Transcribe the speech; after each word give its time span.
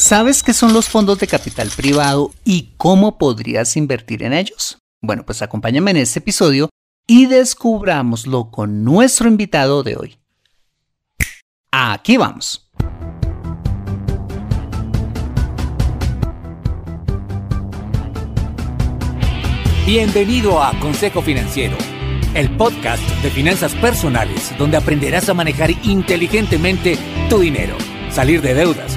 ¿Sabes 0.00 0.42
qué 0.42 0.54
son 0.54 0.72
los 0.72 0.88
fondos 0.88 1.18
de 1.18 1.26
capital 1.26 1.68
privado 1.76 2.32
y 2.42 2.70
cómo 2.78 3.18
podrías 3.18 3.76
invertir 3.76 4.22
en 4.22 4.32
ellos? 4.32 4.78
Bueno, 5.02 5.26
pues 5.26 5.42
acompáñame 5.42 5.90
en 5.90 5.98
este 5.98 6.20
episodio 6.20 6.70
y 7.06 7.26
descubrámoslo 7.26 8.50
con 8.50 8.82
nuestro 8.82 9.28
invitado 9.28 9.82
de 9.82 9.96
hoy. 9.96 10.16
Aquí 11.70 12.16
vamos. 12.16 12.66
Bienvenido 19.84 20.62
a 20.62 20.72
Consejo 20.80 21.20
Financiero, 21.20 21.76
el 22.32 22.56
podcast 22.56 23.02
de 23.22 23.30
finanzas 23.30 23.74
personales 23.74 24.56
donde 24.56 24.78
aprenderás 24.78 25.28
a 25.28 25.34
manejar 25.34 25.72
inteligentemente 25.84 26.96
tu 27.28 27.40
dinero, 27.40 27.76
salir 28.10 28.40
de 28.40 28.54
deudas 28.54 28.96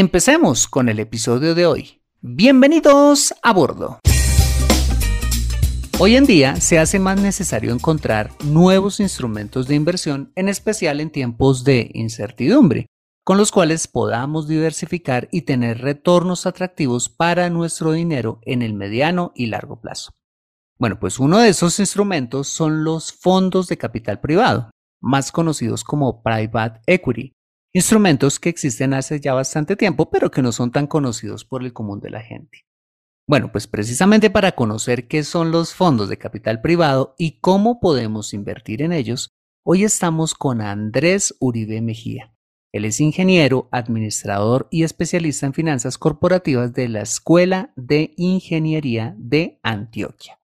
Empecemos 0.00 0.68
con 0.68 0.88
el 0.88 1.00
episodio 1.00 1.56
de 1.56 1.66
hoy. 1.66 2.00
Bienvenidos 2.20 3.34
a 3.42 3.52
bordo. 3.52 3.98
Hoy 5.98 6.14
en 6.14 6.24
día 6.24 6.54
se 6.60 6.78
hace 6.78 7.00
más 7.00 7.20
necesario 7.20 7.72
encontrar 7.72 8.30
nuevos 8.44 9.00
instrumentos 9.00 9.66
de 9.66 9.74
inversión, 9.74 10.30
en 10.36 10.48
especial 10.48 11.00
en 11.00 11.10
tiempos 11.10 11.64
de 11.64 11.90
incertidumbre, 11.94 12.86
con 13.24 13.38
los 13.38 13.50
cuales 13.50 13.88
podamos 13.88 14.46
diversificar 14.46 15.28
y 15.32 15.42
tener 15.42 15.80
retornos 15.80 16.46
atractivos 16.46 17.08
para 17.08 17.50
nuestro 17.50 17.90
dinero 17.90 18.38
en 18.42 18.62
el 18.62 18.74
mediano 18.74 19.32
y 19.34 19.46
largo 19.46 19.80
plazo. 19.80 20.12
Bueno, 20.78 21.00
pues 21.00 21.18
uno 21.18 21.38
de 21.38 21.48
esos 21.48 21.80
instrumentos 21.80 22.46
son 22.46 22.84
los 22.84 23.12
fondos 23.12 23.66
de 23.66 23.78
capital 23.78 24.20
privado, 24.20 24.70
más 25.00 25.32
conocidos 25.32 25.82
como 25.82 26.22
private 26.22 26.82
equity, 26.86 27.32
Instrumentos 27.74 28.40
que 28.40 28.48
existen 28.48 28.94
hace 28.94 29.20
ya 29.20 29.34
bastante 29.34 29.76
tiempo, 29.76 30.10
pero 30.10 30.30
que 30.30 30.40
no 30.40 30.52
son 30.52 30.72
tan 30.72 30.86
conocidos 30.86 31.44
por 31.44 31.62
el 31.62 31.74
común 31.74 32.00
de 32.00 32.10
la 32.10 32.22
gente. 32.22 32.64
Bueno, 33.28 33.52
pues 33.52 33.66
precisamente 33.66 34.30
para 34.30 34.52
conocer 34.52 35.06
qué 35.06 35.22
son 35.22 35.50
los 35.50 35.74
fondos 35.74 36.08
de 36.08 36.16
capital 36.16 36.62
privado 36.62 37.14
y 37.18 37.40
cómo 37.40 37.78
podemos 37.78 38.32
invertir 38.32 38.80
en 38.80 38.92
ellos, 38.92 39.32
hoy 39.66 39.84
estamos 39.84 40.34
con 40.34 40.62
Andrés 40.62 41.36
Uribe 41.40 41.82
Mejía. 41.82 42.32
Él 42.72 42.86
es 42.86 43.00
ingeniero, 43.00 43.68
administrador 43.70 44.66
y 44.70 44.82
especialista 44.82 45.44
en 45.44 45.52
finanzas 45.52 45.98
corporativas 45.98 46.72
de 46.72 46.88
la 46.88 47.02
Escuela 47.02 47.72
de 47.76 48.14
Ingeniería 48.16 49.14
de 49.18 49.60
Antioquia. 49.62 50.37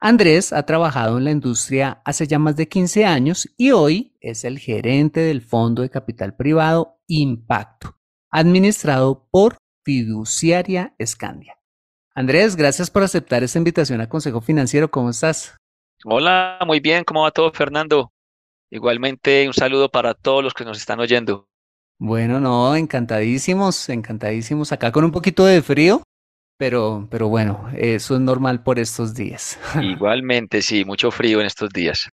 Andrés 0.00 0.52
ha 0.52 0.62
trabajado 0.64 1.18
en 1.18 1.24
la 1.24 1.32
industria 1.32 2.00
hace 2.04 2.28
ya 2.28 2.38
más 2.38 2.54
de 2.54 2.68
15 2.68 3.04
años 3.04 3.48
y 3.56 3.72
hoy 3.72 4.16
es 4.20 4.44
el 4.44 4.60
gerente 4.60 5.18
del 5.18 5.42
fondo 5.42 5.82
de 5.82 5.90
capital 5.90 6.36
privado 6.36 7.00
Impacto, 7.08 7.96
administrado 8.30 9.26
por 9.32 9.56
Fiduciaria 9.84 10.94
Escandia. 10.98 11.58
Andrés, 12.14 12.54
gracias 12.54 12.90
por 12.90 13.02
aceptar 13.02 13.42
esta 13.42 13.58
invitación 13.58 14.00
a 14.00 14.08
Consejo 14.08 14.40
Financiero. 14.40 14.88
¿Cómo 14.88 15.10
estás? 15.10 15.56
Hola, 16.04 16.60
muy 16.64 16.78
bien. 16.78 17.02
¿Cómo 17.02 17.22
va 17.22 17.32
todo, 17.32 17.52
Fernando? 17.52 18.12
Igualmente, 18.70 19.48
un 19.48 19.54
saludo 19.54 19.88
para 19.88 20.14
todos 20.14 20.44
los 20.44 20.54
que 20.54 20.64
nos 20.64 20.78
están 20.78 21.00
oyendo. 21.00 21.48
Bueno, 21.98 22.38
no, 22.38 22.76
encantadísimos, 22.76 23.88
encantadísimos. 23.88 24.70
Acá 24.70 24.92
con 24.92 25.04
un 25.04 25.10
poquito 25.10 25.44
de 25.44 25.60
frío, 25.60 26.02
pero, 26.58 27.08
pero 27.10 27.28
bueno, 27.28 27.70
eso 27.76 28.16
es 28.16 28.20
normal 28.20 28.62
por 28.62 28.78
estos 28.78 29.14
días. 29.14 29.58
Igualmente, 29.82 30.60
sí, 30.60 30.84
mucho 30.84 31.10
frío 31.10 31.40
en 31.40 31.46
estos 31.46 31.70
días. 31.70 32.08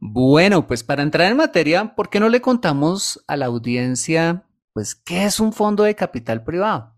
Bueno, 0.00 0.66
pues 0.66 0.84
para 0.84 1.02
entrar 1.02 1.30
en 1.30 1.38
materia, 1.38 1.94
¿por 1.94 2.10
qué 2.10 2.20
no 2.20 2.28
le 2.28 2.42
contamos 2.42 3.24
a 3.26 3.36
la 3.36 3.46
audiencia, 3.46 4.44
pues, 4.74 4.94
qué 4.94 5.24
es 5.24 5.40
un 5.40 5.52
fondo 5.52 5.84
de 5.84 5.94
capital 5.94 6.44
privado? 6.44 6.92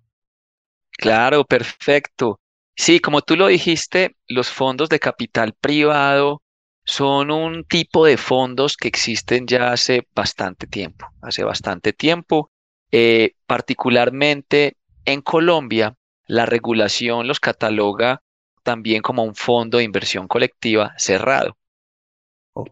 Claro, 0.91 1.45
perfecto. 1.45 2.41
Sí, 2.75 2.99
como 3.01 3.21
tú 3.21 3.37
lo 3.37 3.47
dijiste, 3.47 4.17
los 4.27 4.51
fondos 4.51 4.89
de 4.89 4.99
capital 4.99 5.53
privado 5.53 6.43
son 6.85 7.31
un 7.31 7.65
tipo 7.65 8.07
de 8.07 8.17
fondos 8.17 8.77
que 8.77 8.89
existen 8.89 9.47
ya 9.47 9.73
hace 9.73 10.07
bastante 10.15 10.67
tiempo, 10.67 11.07
hace 11.21 11.45
bastante 11.45 11.93
tiempo, 11.93 12.51
eh, 12.91 13.33
particularmente 13.47 14.77
en 15.05 15.21
Colombia 15.21 15.95
la 16.27 16.47
regulación 16.47 17.27
los 17.27 17.41
cataloga 17.41 18.23
también 18.63 19.03
como 19.03 19.23
un 19.23 19.35
fondo 19.35 19.79
de 19.79 19.85
inversión 19.85 20.27
colectiva 20.27 20.95
cerrado. 20.99 21.57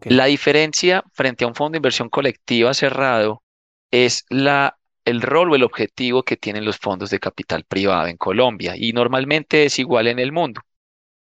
La 0.03 0.25
diferencia 0.25 1.03
frente 1.13 1.45
a 1.45 1.47
un 1.47 1.55
fondo 1.55 1.73
de 1.73 1.77
inversión 1.77 2.09
colectiva 2.09 2.73
cerrado 2.73 3.43
es 3.91 4.25
la, 4.29 4.77
el 5.05 5.21
rol 5.21 5.51
o 5.51 5.55
el 5.55 5.63
objetivo 5.63 6.23
que 6.23 6.37
tienen 6.37 6.65
los 6.65 6.77
fondos 6.77 7.11
de 7.11 7.19
capital 7.19 7.63
privado 7.63 8.07
en 8.07 8.17
Colombia 8.17 8.73
y 8.75 8.93
normalmente 8.93 9.65
es 9.65 9.79
igual 9.79 10.07
en 10.07 10.19
el 10.19 10.31
mundo. 10.31 10.61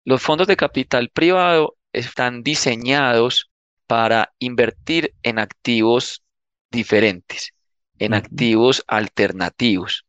Los 0.05 0.21
fondos 0.21 0.47
de 0.47 0.55
capital 0.55 1.09
privado 1.09 1.77
están 1.91 2.43
diseñados 2.43 3.51
para 3.87 4.33
invertir 4.39 5.13
en 5.21 5.37
activos 5.37 6.23
diferentes, 6.71 7.53
en 7.99 8.13
activos 8.13 8.83
alternativos 8.87 10.04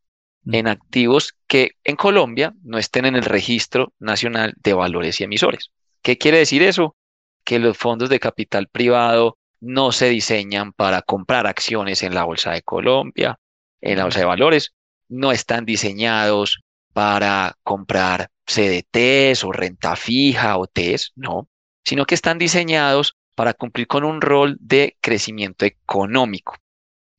en 0.55 0.69
activos 0.69 1.35
que 1.47 1.73
en 1.85 1.97
Colombia 1.97 2.55
no 2.63 2.79
estén 2.79 3.05
en 3.05 3.17
el 3.17 3.25
registro 3.25 3.93
nacional 3.99 4.55
de 4.57 4.75
valores 4.75 5.21
y 5.21 5.25
emisores. 5.25 5.71
¿Qué 6.03 6.19
quiere 6.19 6.39
decir 6.39 6.63
eso? 6.63 6.97
Que 7.45 7.59
los 7.59 7.77
fondos 7.77 8.09
de 8.09 8.21
capital 8.21 8.69
privado 8.69 9.39
no 9.61 9.93
se 9.93 10.09
diseñan 10.09 10.73
para 10.73 11.03
comprar 11.03 11.47
acciones 11.47 12.03
en 12.03 12.15
la 12.15 12.25
Bolsa 12.25 12.53
de 12.53 12.63
Colombia, 12.63 13.39
en 13.81 13.99
la 13.99 14.05
Bolsa 14.05 14.21
de 14.21 14.27
Valores, 14.27 14.75
no 15.09 15.33
están 15.33 15.65
diseñados 15.65 16.61
para 16.93 17.57
comprar 17.63 18.31
CDTs 18.47 19.45
o 19.45 19.53
renta 19.53 19.97
fija 19.97 20.57
o 20.57 20.67
TES, 20.67 21.13
no, 21.17 21.49
sino 21.85 22.07
que 22.07 22.15
están 22.15 22.39
diseñados 22.39 23.17
para 23.35 23.55
cumplir 23.55 23.87
con 23.87 24.05
un 24.05 24.21
rol 24.21 24.57
de 24.61 24.97
crecimiento 25.01 25.65
económico. 25.65 26.57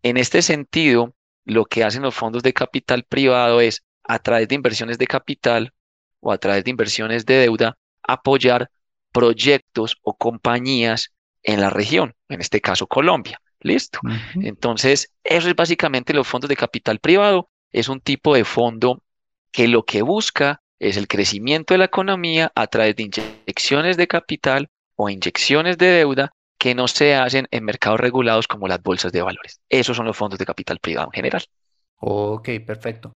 En 0.02 0.18
este 0.18 0.42
sentido, 0.42 1.14
lo 1.48 1.66
que 1.66 1.84
hacen 1.84 2.04
los 2.04 2.14
fondos 2.14 2.44
de 2.44 2.54
capital 2.54 3.04
privado 3.04 3.62
es, 3.62 3.84
a 4.04 4.20
través 4.20 4.50
de 4.50 4.56
inversiones 4.56 4.98
de 4.98 5.08
capital 5.08 5.74
o 6.20 6.32
a 6.32 6.38
través 6.38 6.64
de 6.66 6.72
inversiones 6.72 7.26
de 7.26 7.36
deuda, 7.36 7.78
apoyar 8.04 8.70
proyectos 9.14 9.98
o 10.02 10.16
compañías 10.16 11.14
en 11.44 11.62
la 11.62 11.70
región, 11.70 12.16
en 12.28 12.42
este 12.42 12.60
caso 12.60 12.86
Colombia. 12.88 13.42
Listo. 13.62 14.00
Entonces, 14.36 15.14
eso 15.24 15.48
es 15.50 15.56
básicamente 15.56 16.14
los 16.14 16.28
fondos 16.28 16.48
de 16.50 16.56
capital 16.56 17.00
privado. 17.00 17.50
Es 17.72 17.90
un 17.90 18.02
tipo 18.02 18.36
de 18.36 18.44
fondo 18.44 19.02
que 19.52 19.68
lo 19.68 19.84
que 19.84 20.04
busca 20.04 20.62
es 20.80 20.96
el 20.96 21.08
crecimiento 21.08 21.74
de 21.74 21.80
la 21.80 21.86
economía 21.86 22.52
a 22.56 22.68
través 22.68 22.96
de 22.96 23.04
inyecciones 23.04 23.98
de 23.98 24.08
capital 24.08 24.70
o 24.96 25.10
inyecciones 25.10 25.78
de 25.78 25.88
deuda 25.88 26.34
que 26.58 26.76
no 26.76 26.88
se 26.88 27.16
hacen 27.16 27.48
en 27.52 27.64
mercados 27.64 28.00
regulados 28.00 28.48
como 28.48 28.68
las 28.68 28.82
bolsas 28.82 29.12
de 29.12 29.22
valores. 29.22 29.62
Esos 29.70 29.96
son 29.96 30.06
los 30.06 30.18
fondos 30.18 30.40
de 30.40 30.46
capital 30.46 30.80
privado 30.80 31.08
en 31.08 31.14
general. 31.14 31.44
Ok, 32.00 32.50
perfecto. 32.66 33.14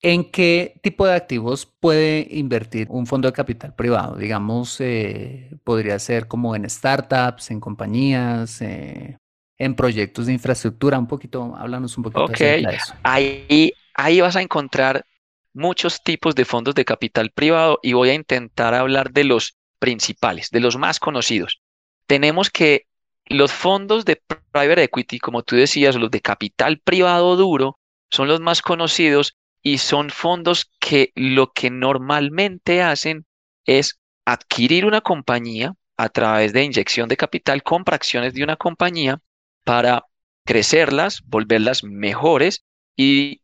¿En 0.00 0.30
qué 0.30 0.78
tipo 0.82 1.06
de 1.06 1.14
activos 1.14 1.64
puede 1.80 2.28
invertir 2.30 2.88
un 2.90 3.06
fondo 3.06 3.26
de 3.26 3.32
capital 3.32 3.74
privado? 3.74 4.16
Digamos, 4.16 4.78
eh, 4.80 5.50
podría 5.64 5.98
ser 5.98 6.28
como 6.28 6.54
en 6.54 6.68
startups, 6.68 7.50
en 7.50 7.58
compañías, 7.58 8.60
eh, 8.60 9.16
en 9.56 9.74
proyectos 9.74 10.26
de 10.26 10.34
infraestructura. 10.34 10.98
Un 10.98 11.06
poquito, 11.06 11.56
háblanos 11.56 11.96
un 11.96 12.04
poquito 12.04 12.24
acerca 12.24 12.68
de 12.68 12.76
eso. 12.76 12.94
Ahí, 13.02 13.72
ahí 13.94 14.20
vas 14.20 14.36
a 14.36 14.42
encontrar 14.42 15.06
muchos 15.54 16.02
tipos 16.02 16.34
de 16.34 16.44
fondos 16.44 16.74
de 16.74 16.84
capital 16.84 17.30
privado 17.30 17.78
y 17.82 17.94
voy 17.94 18.10
a 18.10 18.14
intentar 18.14 18.74
hablar 18.74 19.10
de 19.10 19.24
los 19.24 19.56
principales, 19.78 20.50
de 20.50 20.60
los 20.60 20.76
más 20.76 21.00
conocidos. 21.00 21.62
Tenemos 22.06 22.50
que 22.50 22.86
los 23.26 23.52
fondos 23.52 24.04
de 24.04 24.20
private 24.52 24.84
equity, 24.84 25.18
como 25.18 25.42
tú 25.42 25.56
decías, 25.56 25.96
los 25.96 26.10
de 26.10 26.20
capital 26.20 26.78
privado 26.78 27.36
duro, 27.36 27.78
son 28.10 28.28
los 28.28 28.40
más 28.40 28.62
conocidos 28.62 29.36
y 29.62 29.78
son 29.78 30.10
fondos 30.10 30.70
que 30.78 31.12
lo 31.14 31.52
que 31.52 31.70
normalmente 31.70 32.82
hacen 32.82 33.26
es 33.64 33.98
adquirir 34.24 34.84
una 34.84 35.00
compañía 35.00 35.74
a 35.96 36.08
través 36.08 36.52
de 36.52 36.64
inyección 36.64 37.08
de 37.08 37.16
capital, 37.16 37.62
compra 37.62 37.96
acciones 37.96 38.34
de 38.34 38.44
una 38.44 38.56
compañía 38.56 39.20
para 39.64 40.04
crecerlas, 40.44 41.22
volverlas 41.24 41.82
mejores 41.84 42.64
y 42.96 43.40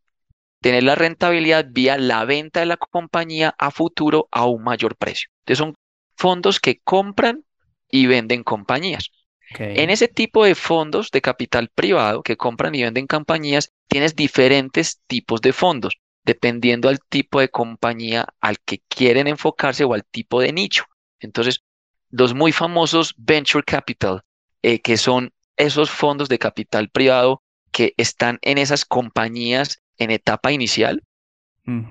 tener 0.60 0.82
la 0.82 0.94
rentabilidad 0.94 1.66
vía 1.70 1.96
la 1.96 2.24
venta 2.24 2.60
de 2.60 2.66
la 2.66 2.76
compañía 2.76 3.54
a 3.58 3.70
futuro 3.70 4.28
a 4.30 4.44
un 4.44 4.62
mayor 4.62 4.96
precio. 4.96 5.30
Entonces 5.40 5.58
son 5.58 5.74
fondos 6.16 6.60
que 6.60 6.80
compran 6.80 7.44
y 7.90 8.06
venden 8.06 8.42
compañías. 8.42 9.10
En 9.58 9.90
ese 9.90 10.06
tipo 10.06 10.44
de 10.44 10.54
fondos 10.54 11.10
de 11.10 11.20
capital 11.20 11.70
privado 11.75 12.22
que 12.22 12.37
compran 12.37 12.75
y 12.75 12.84
venden 12.84 13.08
compañías, 13.08 13.72
tienes 13.88 14.14
diferentes 14.14 15.00
tipos 15.08 15.40
de 15.40 15.52
fondos, 15.52 15.98
dependiendo 16.25 16.88
al 16.88 17.00
tipo 17.00 17.40
de 17.40 17.48
compañía 17.48 18.28
al 18.40 18.60
que 18.60 18.81
quieren 18.88 19.26
enfocarse 19.26 19.82
o 19.82 19.92
al 19.92 20.04
tipo 20.04 20.40
de 20.40 20.52
nicho. 20.52 20.84
Entonces, 21.19 21.64
los 22.10 22.32
muy 22.32 22.52
famosos 22.52 23.14
venture 23.16 23.64
capital, 23.64 24.22
eh, 24.62 24.81
que 24.81 24.96
son 24.96 25.32
esos 25.56 25.90
fondos 25.90 26.28
de 26.28 26.38
capital 26.38 26.88
privado 26.88 27.42
que 27.72 27.94
están 27.96 28.38
en 28.42 28.58
esas 28.58 28.84
compañías 28.84 29.82
en 29.98 30.10
etapa 30.10 30.52
inicial, 30.52 31.02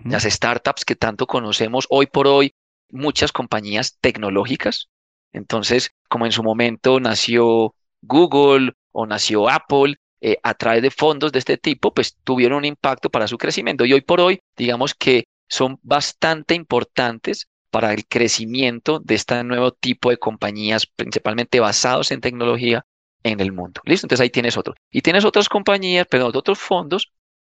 las 0.03 0.23
startups 0.23 0.83
que 0.83 0.95
tanto 0.95 1.25
conocemos 1.25 1.85
hoy 1.89 2.07
por 2.07 2.27
hoy, 2.27 2.53
muchas 2.89 3.31
compañías 3.31 3.97
tecnológicas. 4.01 4.89
Entonces, 5.33 5.91
como 6.09 6.25
en 6.25 6.31
su 6.31 6.43
momento 6.43 6.99
nació 6.99 7.75
Google 8.01 8.73
o 8.91 9.05
nació 9.05 9.49
Apple, 9.49 9.95
eh, 10.21 10.37
a 10.43 10.53
través 10.53 10.81
de 10.81 10.91
fondos 10.91 11.31
de 11.31 11.39
este 11.39 11.57
tipo, 11.57 11.93
pues 11.93 12.17
tuvieron 12.23 12.59
un 12.59 12.65
impacto 12.65 13.09
para 13.09 13.27
su 13.27 13.37
crecimiento. 13.37 13.85
Y 13.85 13.93
hoy 13.93 14.01
por 14.01 14.19
hoy, 14.19 14.41
digamos 14.57 14.93
que 14.93 15.25
son 15.47 15.79
bastante 15.81 16.55
importantes 16.55 17.47
para 17.71 17.93
el 17.93 18.05
crecimiento 18.05 18.99
de 18.99 19.15
este 19.15 19.43
nuevo 19.43 19.71
tipo 19.71 20.09
de 20.09 20.17
compañías, 20.17 20.85
principalmente 20.87 21.59
basados 21.59 22.11
en 22.11 22.21
tecnología 22.21 22.85
en 23.23 23.39
el 23.39 23.51
mundo. 23.51 23.81
¿Listo? 23.85 24.05
Entonces 24.05 24.23
ahí 24.23 24.29
tienes 24.29 24.57
otro. 24.57 24.73
Y 24.91 25.01
tienes 25.01 25.23
otras 25.25 25.49
compañías, 25.49 26.07
perdón, 26.07 26.31
otros 26.35 26.59
fondos 26.59 27.11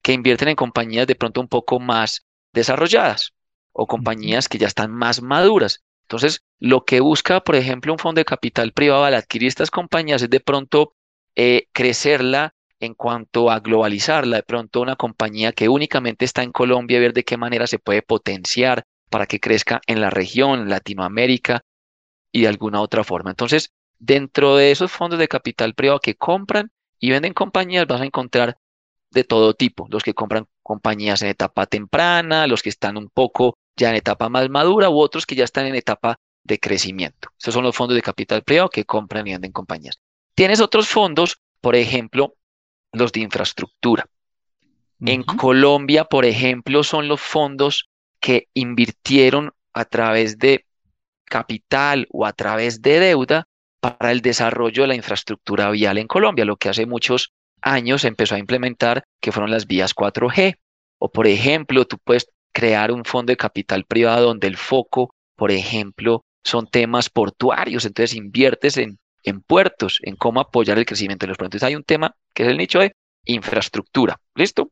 que 0.03 0.13
invierten 0.13 0.49
en 0.49 0.57
compañías 0.57 1.07
de 1.07 1.15
pronto 1.15 1.41
un 1.41 1.49
poco 1.49 1.81
más 1.81 2.27
desarrolladas 2.53 3.33
o 3.73 3.87
compañías 3.87 4.49
que 4.49 4.59
ya 4.59 4.67
están 4.67 4.91
más 4.91 5.23
maduras. 5.23 5.81
Entonces, 6.11 6.43
lo 6.59 6.85
que 6.85 6.99
busca, 6.99 7.39
por 7.41 7.55
ejemplo, 7.55 7.93
un 7.93 7.99
fondo 8.01 8.19
de 8.19 8.25
capital 8.25 8.73
privado 8.73 9.05
al 9.05 9.15
adquirir 9.15 9.47
estas 9.47 9.71
compañías 9.71 10.21
es 10.21 10.29
de 10.29 10.41
pronto 10.41 10.93
eh, 11.37 11.69
crecerla 11.73 12.53
en 12.81 12.95
cuanto 12.95 13.49
a 13.49 13.61
globalizarla, 13.61 14.39
de 14.39 14.43
pronto 14.43 14.81
una 14.81 14.97
compañía 14.97 15.53
que 15.53 15.69
únicamente 15.69 16.25
está 16.25 16.43
en 16.43 16.51
Colombia, 16.51 16.99
ver 16.99 17.13
de 17.13 17.23
qué 17.23 17.37
manera 17.37 17.69
se 17.69 17.79
puede 17.79 18.03
potenciar 18.03 18.87
para 19.09 19.27
que 19.27 19.39
crezca 19.39 19.83
en 19.87 20.01
la 20.01 20.11
región, 20.11 20.69
Latinoamérica 20.69 21.63
y 22.33 22.43
de 22.43 22.49
alguna 22.49 22.81
otra 22.81 23.05
forma. 23.05 23.31
Entonces, 23.31 23.71
dentro 24.01 24.57
de 24.57 24.73
esos 24.73 24.91
fondos 24.91 25.21
de 25.21 25.29
capital 25.29 25.75
privado 25.75 26.01
que 26.01 26.17
compran 26.17 26.73
y 26.99 27.11
venden 27.11 27.35
compañías, 27.35 27.87
vas 27.87 28.01
a 28.01 28.07
encontrar 28.07 28.57
de 29.13 29.23
todo 29.23 29.55
tipo, 29.55 29.87
los 29.91 30.03
que 30.03 30.15
compran 30.15 30.47
compañías 30.65 31.23
en 31.23 31.29
etapa 31.29 31.67
temprana, 31.67 32.49
los 32.49 32.63
que 32.63 32.69
están 32.69 32.97
un 32.97 33.11
poco 33.11 33.55
ya 33.81 33.91
en 33.91 33.97
etapa 33.97 34.29
más 34.29 34.49
madura 34.49 34.91
u 34.91 35.01
otros 35.01 35.27
que 35.27 35.35
ya 35.35 35.45
están 35.45 35.67
en 35.67 35.75
etapa 35.75 36.21
de 36.45 36.59
crecimiento. 36.59 37.31
Esos 37.39 37.55
son 37.55 37.65
los 37.65 37.75
fondos 37.75 37.97
de 37.97 38.03
capital 38.03 38.43
privado 38.43 38.69
que 38.69 38.85
compran 38.85 39.27
y 39.27 39.33
venden 39.33 39.53
compañías. 39.53 39.99
Tienes 40.35 40.61
otros 40.61 40.89
fondos, 40.89 41.41
por 41.61 41.75
ejemplo, 41.75 42.35
los 42.93 43.13
de 43.13 43.21
infraestructura. 43.21 44.07
En 45.03 45.23
Colombia, 45.23 46.05
por 46.05 46.27
ejemplo, 46.27 46.85
son 46.85 47.09
los 47.09 47.21
fondos 47.21 47.89
que 48.21 48.49
invirtieron 48.53 49.53
a 49.73 49.87
través 49.87 50.39
de 50.39 50.67
capital 51.25 52.07
o 52.11 52.27
a 52.27 52.35
través 52.35 52.83
de 52.83 53.01
deuda 53.01 53.49
para 53.81 54.13
el 54.13 54.21
desarrollo 54.21 54.83
de 54.83 54.89
la 54.89 54.95
infraestructura 54.95 55.71
vial 55.71 55.97
en 55.97 56.07
Colombia, 56.07 56.45
lo 56.45 56.57
que 56.57 56.69
hace 56.69 56.85
muchos 56.85 57.33
años 57.63 58.05
empezó 58.05 58.35
a 58.35 58.39
implementar, 58.39 59.05
que 59.21 59.33
fueron 59.33 59.51
las 59.51 59.67
vías 59.67 59.95
4G. 59.95 60.59
O, 60.99 61.11
por 61.11 61.27
ejemplo, 61.27 61.87
tú 61.87 61.97
puedes 62.05 62.29
crear 62.53 62.93
un 62.93 63.05
fondo 63.05 63.31
de 63.31 63.37
capital 63.37 63.85
privado 63.85 64.27
donde 64.27 64.47
el 64.47 64.57
foco, 64.57 65.15
por 65.37 65.51
ejemplo, 65.51 66.25
son 66.45 66.67
temas 66.67 67.11
portuarios. 67.11 67.85
Entonces 67.85 68.17
inviertes 68.17 68.77
en, 68.77 68.99
en 69.23 69.41
puertos, 69.41 69.99
en 70.03 70.17
cómo 70.17 70.41
apoyar 70.41 70.79
el 70.79 70.87
crecimiento 70.87 71.27
de 71.27 71.29
los 71.29 71.39
puertos. 71.39 71.63
Hay 71.63 71.77
un 71.77 71.85
tema 71.85 72.15
que 72.35 72.45
es 72.45 72.49
el 72.49 72.59
nicho 72.59 72.81
de 72.81 72.93
infraestructura. 73.25 74.21
¿Listo? 74.35 74.71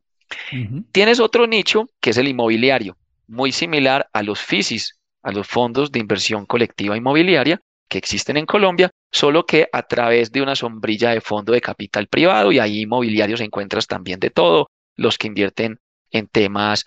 Tienes 0.91 1.19
otro 1.19 1.47
nicho 1.47 1.89
que 1.99 2.11
es 2.11 2.17
el 2.17 2.27
inmobiliario, 2.27 2.97
muy 3.27 3.51
similar 3.51 4.09
a 4.13 4.21
los 4.21 4.39
FISIS, 4.39 4.99
a 5.23 5.31
los 5.31 5.47
fondos 5.47 5.91
de 5.91 5.99
inversión 5.99 6.45
colectiva 6.45 6.95
inmobiliaria, 6.95 7.61
que 7.89 7.97
existen 7.97 8.37
en 8.37 8.45
Colombia, 8.45 8.91
solo 9.11 9.45
que 9.45 9.67
a 9.73 9.83
través 9.83 10.31
de 10.31 10.41
una 10.41 10.55
sombrilla 10.55 11.09
de 11.09 11.21
fondo 11.21 11.51
de 11.51 11.61
capital 11.61 12.07
privado 12.07 12.51
y 12.51 12.59
ahí 12.59 12.81
inmobiliarios 12.81 13.41
encuentras 13.41 13.87
también 13.87 14.19
de 14.19 14.29
todo, 14.29 14.69
los 14.95 15.17
que 15.17 15.27
invierten 15.27 15.79
en 16.11 16.27
temas 16.27 16.85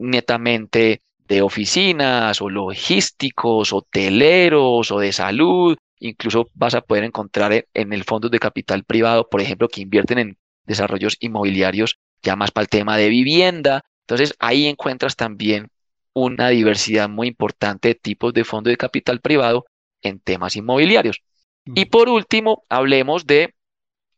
netamente 0.00 1.02
de 1.28 1.42
oficinas 1.42 2.42
o 2.42 2.48
logísticos, 2.48 3.72
hoteleros 3.72 4.90
o 4.90 4.98
de 4.98 5.12
salud, 5.12 5.76
incluso 6.00 6.48
vas 6.54 6.74
a 6.74 6.80
poder 6.80 7.04
encontrar 7.04 7.66
en 7.72 7.92
el 7.92 8.04
fondo 8.04 8.28
de 8.28 8.40
capital 8.40 8.82
privado, 8.82 9.28
por 9.28 9.40
ejemplo, 9.40 9.68
que 9.68 9.82
invierten 9.82 10.18
en 10.18 10.38
desarrollos 10.64 11.16
inmobiliarios 11.20 11.98
ya 12.22 12.34
más 12.34 12.50
para 12.50 12.64
el 12.64 12.68
tema 12.68 12.96
de 12.96 13.08
vivienda. 13.08 13.84
Entonces 14.00 14.34
ahí 14.40 14.66
encuentras 14.66 15.14
también 15.14 15.68
una 16.12 16.48
diversidad 16.48 17.08
muy 17.08 17.28
importante 17.28 17.88
de 17.88 17.94
tipos 17.94 18.32
de 18.32 18.44
fondo 18.44 18.70
de 18.70 18.76
capital 18.76 19.20
privado 19.20 19.66
en 20.02 20.18
temas 20.18 20.56
inmobiliarios. 20.56 21.22
Y 21.66 21.84
por 21.84 22.08
último, 22.08 22.64
hablemos 22.68 23.26
de 23.26 23.54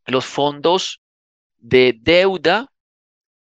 los 0.07 0.25
fondos 0.25 1.01
de 1.59 1.95
deuda 2.01 2.73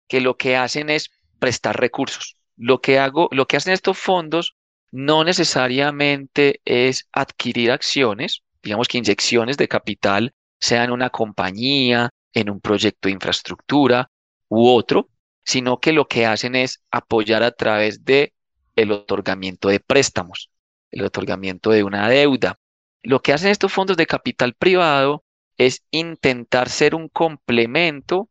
que 0.09 0.21
lo 0.21 0.37
que 0.37 0.57
hacen 0.57 0.91
es 0.91 1.11
prestar 1.41 1.81
recursos. 1.81 2.37
Lo 2.57 2.81
que 2.81 3.01
hago, 3.01 3.29
lo 3.33 3.47
que 3.47 3.57
hacen 3.57 3.73
estos 3.73 3.99
fondos 3.99 4.55
no 4.93 5.25
necesariamente 5.25 6.61
es 6.65 7.09
adquirir 7.13 7.73
acciones, 7.73 8.43
digamos 8.63 8.87
que 8.87 8.99
inyecciones 8.99 9.57
de 9.57 9.67
capital, 9.67 10.35
sea 10.61 10.85
en 10.85 10.93
una 10.93 11.11
compañía, 11.11 12.11
en 12.33 12.51
un 12.51 12.61
proyecto 12.61 13.09
de 13.09 13.15
infraestructura 13.15 14.11
u 14.49 14.69
otro, 14.69 15.09
sino 15.45 15.81
que 15.81 15.93
lo 15.93 16.07
que 16.07 16.27
hacen 16.27 16.55
es 16.55 16.83
apoyar 16.93 17.43
a 17.43 17.51
través 17.51 18.05
de 18.05 18.35
el 18.77 18.93
otorgamiento 18.93 19.69
de 19.69 19.81
préstamos 19.81 20.51
el 20.91 21.05
otorgamiento 21.05 21.71
de 21.71 21.85
una 21.85 22.09
deuda. 22.09 22.59
Lo 23.03 23.23
que 23.23 23.33
hacen 23.33 23.51
estos 23.51 23.73
fondos 23.73 23.97
de 23.97 24.07
capital 24.07 24.55
privado 24.55 25.25
es 25.57 25.85
intentar 25.91 26.69
ser 26.69 26.95
un 26.95 27.09
complemento 27.09 28.29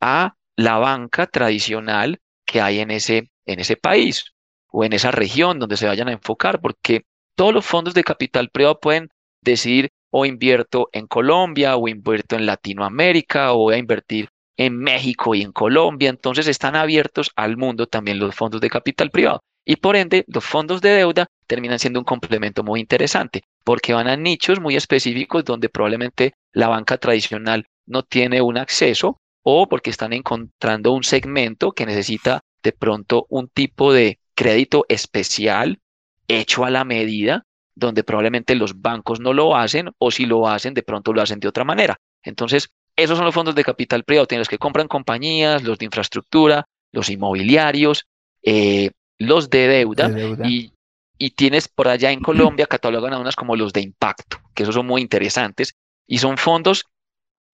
a 0.00 0.34
la 0.56 0.78
banca 0.78 1.26
tradicional 1.26 2.20
que 2.52 2.60
hay 2.60 2.80
en 2.80 2.90
ese, 2.90 3.30
en 3.46 3.60
ese 3.60 3.76
país 3.76 4.26
o 4.68 4.84
en 4.84 4.92
esa 4.92 5.10
región 5.10 5.58
donde 5.58 5.78
se 5.78 5.86
vayan 5.86 6.08
a 6.08 6.12
enfocar, 6.12 6.60
porque 6.60 7.06
todos 7.34 7.54
los 7.54 7.64
fondos 7.64 7.94
de 7.94 8.04
capital 8.04 8.50
privado 8.50 8.78
pueden 8.78 9.08
decidir 9.40 9.88
o 10.10 10.26
invierto 10.26 10.90
en 10.92 11.06
Colombia 11.06 11.76
o 11.76 11.88
invierto 11.88 12.36
en 12.36 12.44
Latinoamérica 12.44 13.52
o 13.54 13.58
voy 13.58 13.74
a 13.74 13.78
invertir 13.78 14.28
en 14.58 14.76
México 14.76 15.34
y 15.34 15.40
en 15.40 15.52
Colombia. 15.52 16.10
Entonces 16.10 16.46
están 16.46 16.76
abiertos 16.76 17.30
al 17.36 17.56
mundo 17.56 17.86
también 17.86 18.18
los 18.18 18.34
fondos 18.34 18.60
de 18.60 18.68
capital 18.68 19.10
privado. 19.10 19.40
Y 19.64 19.76
por 19.76 19.96
ende, 19.96 20.24
los 20.28 20.44
fondos 20.44 20.82
de 20.82 20.90
deuda 20.90 21.28
terminan 21.46 21.78
siendo 21.78 22.00
un 22.00 22.04
complemento 22.04 22.62
muy 22.62 22.80
interesante 22.80 23.42
porque 23.64 23.94
van 23.94 24.08
a 24.08 24.16
nichos 24.16 24.60
muy 24.60 24.76
específicos 24.76 25.44
donde 25.44 25.70
probablemente 25.70 26.34
la 26.52 26.68
banca 26.68 26.98
tradicional 26.98 27.64
no 27.86 28.02
tiene 28.02 28.42
un 28.42 28.58
acceso 28.58 29.21
o 29.42 29.68
porque 29.68 29.90
están 29.90 30.12
encontrando 30.12 30.92
un 30.92 31.04
segmento 31.04 31.72
que 31.72 31.86
necesita 31.86 32.42
de 32.62 32.72
pronto 32.72 33.26
un 33.28 33.48
tipo 33.48 33.92
de 33.92 34.18
crédito 34.34 34.84
especial 34.88 35.80
hecho 36.28 36.64
a 36.64 36.70
la 36.70 36.84
medida, 36.84 37.44
donde 37.74 38.04
probablemente 38.04 38.54
los 38.54 38.80
bancos 38.80 39.20
no 39.20 39.32
lo 39.32 39.56
hacen 39.56 39.90
o 39.98 40.10
si 40.10 40.26
lo 40.26 40.48
hacen, 40.48 40.74
de 40.74 40.82
pronto 40.82 41.12
lo 41.12 41.22
hacen 41.22 41.40
de 41.40 41.48
otra 41.48 41.64
manera. 41.64 41.96
Entonces, 42.22 42.70
esos 42.96 43.16
son 43.16 43.24
los 43.24 43.34
fondos 43.34 43.54
de 43.54 43.64
capital 43.64 44.04
privado, 44.04 44.26
tienes 44.26 44.48
que 44.48 44.58
compran 44.58 44.88
compañías, 44.88 45.62
los 45.62 45.78
de 45.78 45.86
infraestructura, 45.86 46.66
los 46.92 47.08
inmobiliarios, 47.08 48.06
eh, 48.42 48.90
los 49.18 49.50
de 49.50 49.68
deuda, 49.68 50.10
Y, 50.48 50.72
y, 51.18 51.30
tienes 51.30 51.68
por 51.68 51.88
allá 51.88 52.10
en 52.10 52.20
Colombia 52.20 52.66
catalogan 52.66 53.14
a 53.14 53.18
unas 53.18 53.36
como 53.36 53.56
los 53.56 53.72
de 53.72 53.80
impacto, 53.80 54.38
que 54.54 54.64
esos 54.64 54.74
son 54.74 54.86
muy 54.86 55.00
interesantes 55.00 55.74
y 56.06 56.18
son 56.18 56.36
fondos 56.36 56.84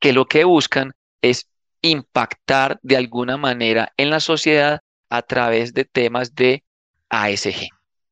que 0.00 0.12
lo 0.12 0.26
que 0.26 0.44
buscan 0.44 0.92
es 1.22 1.48
impactar 1.82 2.78
de 2.82 2.96
alguna 2.96 3.36
manera 3.36 3.92
en 3.96 4.10
la 4.10 4.20
sociedad 4.20 4.80
a 5.08 5.22
través 5.22 5.74
de 5.74 5.84
temas 5.84 6.34
de 6.34 6.64
ASG, 7.08 7.68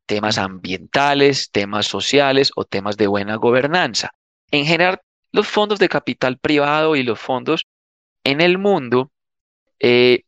temas 0.06 0.38
ambientales, 0.38 1.50
temas 1.50 1.86
sociales 1.86 2.50
o 2.56 2.64
temas 2.64 2.96
de 2.96 3.06
buena 3.06 3.36
gobernanza. 3.36 4.10
En 4.50 4.64
general, 4.64 5.00
los 5.32 5.48
fondos 5.48 5.78
de 5.78 5.88
capital 5.88 6.38
privado 6.38 6.96
y 6.96 7.02
los 7.02 7.18
fondos 7.18 7.66
en 8.24 8.40
el 8.40 8.58
mundo 8.58 9.10
eh, 9.80 10.22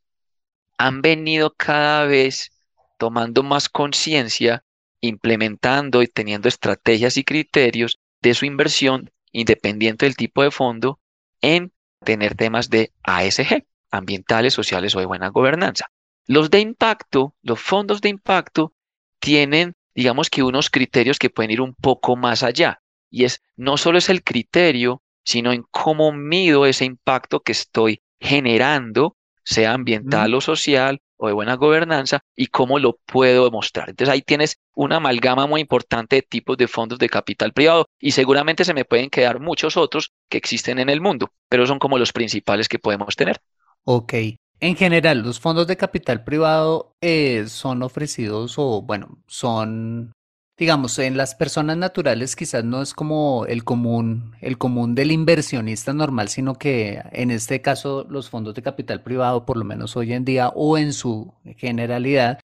han 0.76 1.02
venido 1.02 1.54
cada 1.54 2.04
vez 2.04 2.50
tomando 2.99 3.42
más 3.42 3.68
conciencia, 3.68 4.64
implementando 5.00 6.02
y 6.02 6.09
teniendo 6.09 6.49
estrategias 6.49 7.16
y 7.16 7.25
criterios 7.25 7.99
de 8.21 8.35
su 8.35 8.45
inversión, 8.45 9.11
independiente 9.33 10.07
del 10.07 10.16
tipo 10.16 10.42
de 10.42 10.50
fondo, 10.50 10.99
en 11.40 11.73
tener 12.05 12.35
temas 12.35 12.71
de 12.71 12.93
ASG, 13.02 13.64
ambientales, 13.90 14.55
sociales 14.55 14.95
o 14.95 15.00
de 15.00 15.07
buena 15.07 15.28
gobernanza. 15.28 15.87
Los 16.26 16.50
de 16.50 16.61
impacto, 16.61 17.35
los 17.43 17.61
fondos 17.61 18.00
de 18.00 18.11
impacto, 18.11 18.75
tienen, 19.19 19.75
digamos 19.95 20.31
que 20.31 20.43
unos 20.43 20.71
criterios 20.71 21.19
que 21.19 21.31
pueden 21.31 21.50
ir 21.50 21.61
un 21.61 21.75
poco 21.75 22.17
más 22.17 22.43
allá. 22.43 22.81
Y 23.11 23.25
es, 23.25 23.43
no 23.57 23.76
solo 23.76 23.99
es 23.99 24.09
el 24.09 24.23
criterio, 24.23 25.02
sino 25.25 25.52
en 25.52 25.64
cómo 25.71 26.12
mido 26.12 26.67
ese 26.67 26.85
impacto 26.85 27.40
que 27.40 27.52
estoy 27.52 28.02
generando, 28.21 29.17
sea 29.43 29.73
ambiental 29.73 30.35
o 30.35 30.40
social 30.40 31.00
o 31.18 31.26
de 31.28 31.34
buena 31.34 31.54
gobernanza, 31.54 32.20
y 32.34 32.46
cómo 32.46 32.78
lo 32.78 32.98
puedo 33.04 33.44
demostrar. 33.44 33.90
Entonces 33.90 34.12
ahí 34.12 34.22
tienes 34.22 34.56
una 34.75 34.96
amalgama 34.96 35.46
muy 35.46 35.60
importante 35.60 36.16
de 36.16 36.22
tipos 36.22 36.56
de 36.56 36.68
fondos 36.68 36.98
de 36.98 37.08
capital 37.08 37.52
privado 37.52 37.87
y 38.00 38.12
seguramente 38.12 38.64
se 38.64 38.75
me 38.75 38.84
pueden 38.84 39.10
quedar 39.10 39.40
muchos 39.40 39.76
otros 39.76 40.12
que 40.30 40.38
existen 40.38 40.78
en 40.78 40.88
el 40.88 41.00
mundo, 41.00 41.32
pero 41.48 41.66
son 41.66 41.78
como 41.78 41.98
los 41.98 42.12
principales 42.12 42.68
que 42.68 42.78
podemos 42.78 43.16
tener. 43.16 43.40
Ok. 43.84 44.14
En 44.60 44.75
general, 44.75 45.22
los 45.22 45.38
fondos 45.38 45.66
de 45.68 45.76
capital 45.76 46.25
privado 46.25 46.92
eh, 47.00 47.44
son 47.46 47.82
ofrecidos 47.82 48.54
o, 48.58 48.82
bueno, 48.82 49.18
son, 49.28 50.12
digamos, 50.59 50.99
en 50.99 51.17
las 51.17 51.37
personas 51.37 51.77
naturales 51.77 52.35
quizás 52.35 52.65
no 52.65 52.83
es 52.83 52.93
como 52.93 53.47
el 53.47 53.62
común, 53.62 54.35
el 54.41 54.59
común 54.59 54.95
del 54.97 55.12
inversionista 55.12 55.93
normal, 55.93 56.29
sino 56.29 56.57
que 56.57 57.00
en 57.12 57.31
este 57.31 57.62
caso 57.62 58.05
los 58.11 58.29
fondos 58.29 58.55
de 58.55 58.62
capital 58.62 59.03
privado, 59.03 59.47
por 59.47 59.57
lo 59.57 59.65
menos 59.65 59.97
hoy 59.97 60.12
en 60.12 60.25
día 60.25 60.49
o 60.49 60.77
en 60.77 60.93
su 60.93 61.33
generalidad, 61.57 62.41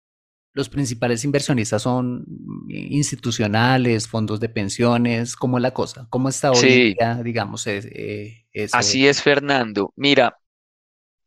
los 0.54 0.70
principales 0.70 1.26
inversionistas 1.26 1.82
son 1.82 2.26
institucionales, 2.70 4.08
fondos 4.08 4.40
de 4.40 4.50
pensiones, 4.50 5.36
¿cómo 5.36 5.58
es 5.58 5.64
la 5.64 5.74
cosa? 5.74 6.06
¿Cómo 6.12 6.30
está 6.30 6.52
hoy 6.52 6.72
en 6.72 6.94
día, 6.94 7.22
digamos, 7.24 7.66
eh, 7.66 8.46
Así 8.72 9.08
es, 9.08 9.24
Fernando. 9.24 9.92
Mira, 9.96 10.38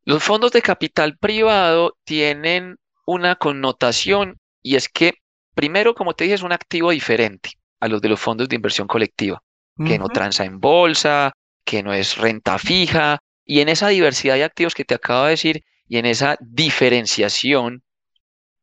los 0.04 0.22
fondos 0.22 0.52
de 0.52 0.62
capital 0.62 1.18
privado 1.18 1.96
tienen 2.04 2.76
una 3.04 3.34
connotación 3.34 4.38
y 4.62 4.76
es 4.76 4.88
que, 4.88 5.14
primero, 5.56 5.94
como 5.94 6.12
te 6.12 6.24
dije, 6.24 6.34
es 6.34 6.42
un 6.42 6.52
activo 6.52 6.90
diferente 6.90 7.52
a 7.80 7.88
los 7.88 8.00
de 8.02 8.10
los 8.10 8.20
fondos 8.20 8.48
de 8.48 8.56
inversión 8.56 8.86
colectiva, 8.86 9.42
que 9.84 9.98
no 9.98 10.08
transa 10.08 10.44
en 10.44 10.60
bolsa, 10.60 11.32
que 11.64 11.82
no 11.82 11.92
es 11.92 12.16
renta 12.16 12.58
fija, 12.58 13.18
y 13.44 13.60
en 13.60 13.68
esa 13.68 13.88
diversidad 13.88 14.34
de 14.34 14.44
activos 14.44 14.74
que 14.74 14.84
te 14.84 14.94
acabo 14.94 15.24
de 15.24 15.30
decir 15.30 15.64
y 15.88 15.98
en 15.98 16.06
esa 16.06 16.36
diferenciación, 16.40 17.82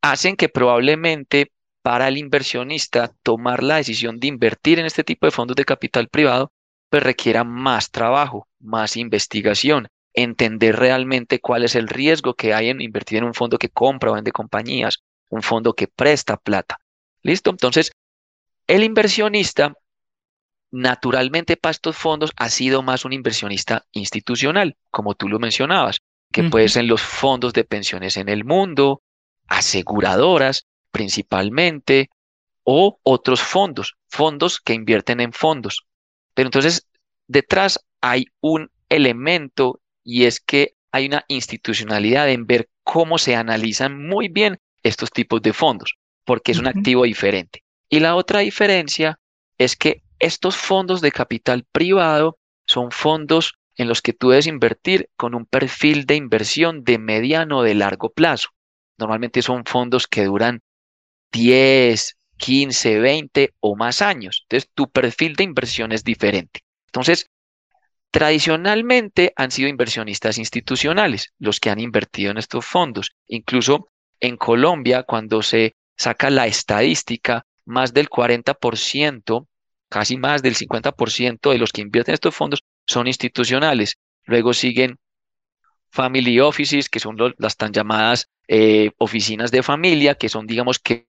hacen 0.02 0.36
que 0.36 0.50
probablemente 0.50 1.52
para 1.82 2.08
el 2.08 2.18
inversionista 2.18 3.12
tomar 3.24 3.64
la 3.64 3.78
decisión 3.78 4.20
de 4.20 4.28
invertir 4.28 4.80
en 4.80 4.86
este 4.86 5.04
tipo 5.04 5.26
de 5.26 5.32
fondos 5.32 5.56
de 5.56 5.66
capital 5.66 6.10
privado, 6.10 6.52
pues 6.90 7.02
requiera 7.02 7.44
más 7.44 7.92
trabajo, 7.92 8.48
más 8.60 8.98
investigación, 8.98 9.88
entender 10.14 10.76
realmente 10.76 11.40
cuál 11.40 11.64
es 11.64 11.76
el 11.76 11.88
riesgo 11.88 12.36
que 12.36 12.54
hay 12.54 12.70
en 12.70 12.82
invertir 12.82 13.18
en 13.18 13.24
un 13.24 13.34
fondo 13.34 13.58
que 13.58 13.70
compra 13.70 14.12
o 14.12 14.14
vende 14.14 14.32
compañías, 14.32 15.04
un 15.30 15.42
fondo 15.42 15.74
que 15.74 15.88
presta 15.88 16.38
plata. 16.38 16.78
¿Listo? 17.24 17.52
Entonces, 17.52 17.92
el 18.68 18.84
inversionista, 18.84 19.74
naturalmente 20.72 21.58
para 21.58 21.72
estos 21.72 21.96
fondos, 21.96 22.32
ha 22.36 22.50
sido 22.50 22.84
más 22.84 23.06
un 23.06 23.14
inversionista 23.14 23.86
institucional, 23.92 24.76
como 24.92 25.16
tú 25.16 25.30
lo 25.30 25.40
mencionabas, 25.40 26.02
que 26.32 26.44
puede 26.44 26.68
ser 26.68 26.86
los 26.86 27.02
fondos 27.02 27.54
de 27.54 27.64
pensiones 27.64 28.18
en 28.18 28.28
el 28.28 28.44
mundo, 28.44 29.02
aseguradoras 29.48 30.66
principalmente, 30.92 32.10
o 32.64 33.00
otros 33.04 33.42
fondos, 33.42 33.96
fondos 34.08 34.60
que 34.60 34.74
invierten 34.74 35.20
en 35.20 35.34
fondos. 35.34 35.86
Pero 36.34 36.48
entonces, 36.48 36.88
detrás 37.28 37.80
hay 38.02 38.26
un 38.42 38.72
elemento 38.90 39.80
y 40.04 40.26
es 40.26 40.40
que 40.40 40.76
hay 40.92 41.08
una 41.08 41.26
institucionalidad 41.28 42.30
en 42.30 42.46
ver 42.46 42.70
cómo 42.84 43.18
se 43.18 43.36
analizan 43.36 44.08
muy 44.08 44.28
bien 44.28 44.60
estos 44.84 45.12
tipos 45.12 45.42
de 45.42 45.54
fondos, 45.54 45.96
porque 46.26 46.52
es 46.52 46.60
un 46.60 46.68
activo 46.68 47.04
diferente. 47.04 47.64
Y 47.90 48.00
la 48.00 48.16
otra 48.16 48.40
diferencia 48.40 49.20
es 49.58 49.76
que 49.76 50.04
estos 50.20 50.56
fondos 50.56 51.02
de 51.02 51.12
capital 51.12 51.66
privado 51.72 52.38
son 52.66 52.92
fondos 52.92 53.56
en 53.76 53.88
los 53.88 54.02
que 54.02 54.14
tú 54.14 54.30
debes 54.30 54.48
invertir 54.48 55.10
con 55.16 55.36
un 55.36 55.46
perfil 55.46 56.06
de 56.06 56.16
inversión 56.16 56.84
de 56.84 56.98
mediano 56.98 57.60
o 57.60 57.64
de 57.64 57.76
largo 57.76 58.12
plazo. 58.12 58.50
Normalmente 58.98 59.42
son 59.42 59.66
fondos 59.66 60.08
que 60.08 60.26
duran 60.26 60.62
10, 61.32 62.18
15, 62.38 63.00
20 63.00 63.54
o 63.60 63.76
más 63.76 64.02
años. 64.02 64.44
Entonces, 64.44 64.70
tu 64.74 64.90
perfil 64.90 65.36
de 65.36 65.44
inversión 65.44 65.92
es 65.92 66.04
diferente. 66.04 66.62
Entonces, 66.88 67.30
Tradicionalmente 68.14 69.34
han 69.36 69.50
sido 69.50 69.70
inversionistas 69.70 70.38
institucionales 70.38 71.34
los 71.40 71.60
que 71.60 71.72
han 71.72 71.80
invertido 71.80 72.30
en 72.30 72.38
estos 72.38 72.64
fondos. 72.64 73.16
Incluso 73.26 73.88
en 74.20 74.38
Colombia, 74.38 75.02
cuando 75.02 75.42
se 75.42 75.74
saca 75.98 76.30
la 76.30 76.48
estadística, 76.48 77.46
más 77.66 77.94
del 77.94 78.10
40%, 78.10 79.48
casi 79.90 80.18
más 80.18 80.42
del 80.42 80.56
50% 80.56 81.52
de 81.52 81.58
los 81.58 81.72
que 81.72 81.82
invierten 81.82 82.14
en 82.14 82.16
estos 82.16 82.36
fondos 82.36 82.64
son 82.86 83.08
institucionales. 83.08 83.98
Luego 84.26 84.54
siguen 84.54 84.98
family 85.92 86.40
offices, 86.40 86.90
que 86.90 87.00
son 87.00 87.18
las 87.38 87.56
tan 87.56 87.72
llamadas 87.72 88.30
eh, 88.48 88.92
oficinas 88.98 89.52
de 89.52 89.64
familia, 89.64 90.16
que 90.16 90.30
son, 90.30 90.48
digamos 90.48 90.80
que, 90.80 91.08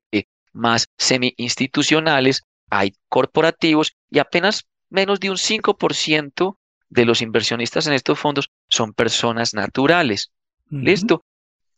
más 0.52 0.88
semi-institucionales. 0.98 2.42
Hay 2.70 2.94
corporativos 3.08 3.96
y 4.10 4.18
apenas 4.18 4.66
menos 4.90 5.20
de 5.20 5.30
un 5.30 5.36
5% 5.36 6.58
de 6.88 7.04
los 7.04 7.22
inversionistas 7.22 7.86
en 7.86 7.94
estos 7.94 8.18
fondos 8.18 8.50
son 8.68 8.92
personas 8.92 9.54
naturales. 9.54 10.30
¿Listo? 10.70 11.24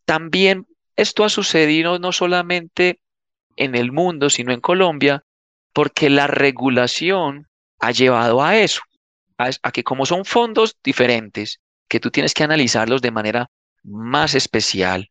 También 0.05 0.67
esto 0.97 1.25
ha 1.25 1.29
sucedido 1.29 1.99
no 1.99 2.13
solamente 2.13 3.01
en 3.57 3.75
el 3.75 3.93
mundo, 3.93 4.31
sino 4.31 4.53
en 4.53 4.61
Colombia, 4.61 5.25
porque 5.73 6.11
la 6.11 6.27
regulación 6.27 7.49
ha 7.79 7.91
llevado 7.91 8.43
a 8.43 8.57
eso, 8.57 8.81
a, 9.39 9.51
a, 9.63 9.73
que 9.73 9.85
como 9.85 10.07
son 10.07 10.25
fondos 10.25 10.77
diferentes, 10.83 11.61
que 11.89 12.01
tú 12.01 12.11
tienes 12.11 12.35
que 12.35 12.45
analizarlos 12.45 13.03
de 13.03 13.11
manera 13.11 13.51
más 13.83 14.35
especial, 14.35 15.11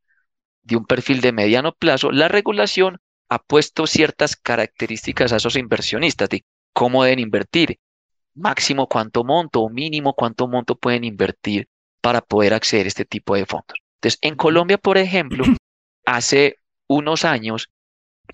de 0.63 0.75
un 0.75 0.85
perfil 0.85 1.21
de 1.21 1.31
mediano 1.31 1.73
plazo, 1.73 2.11
la 2.11 2.27
regulación 2.27 2.97
ha 3.29 3.39
puesto 3.39 3.87
ciertas 3.87 4.35
características 4.35 5.31
a 5.31 5.37
esos 5.37 5.55
inversionistas 5.55 6.29
de 6.29 6.43
cómo 6.73 7.03
deben 7.03 7.19
invertir, 7.19 7.79
máximo 8.33 8.87
cuánto 8.87 9.23
monto 9.23 9.61
o 9.61 9.69
mínimo 9.69 10.13
cuánto 10.13 10.47
monto 10.47 10.75
pueden 10.75 11.03
invertir 11.03 11.67
para 12.01 12.21
poder 12.21 12.53
acceder 12.53 12.85
a 12.85 12.89
este 12.89 13.05
tipo 13.05 13.35
de 13.35 13.45
fondos. 13.45 13.77
Entonces, 13.95 14.19
en 14.21 14.35
Colombia, 14.35 14.77
por 14.77 14.97
ejemplo, 14.97 15.45
hace 16.05 16.59
unos 16.87 17.25
años 17.25 17.69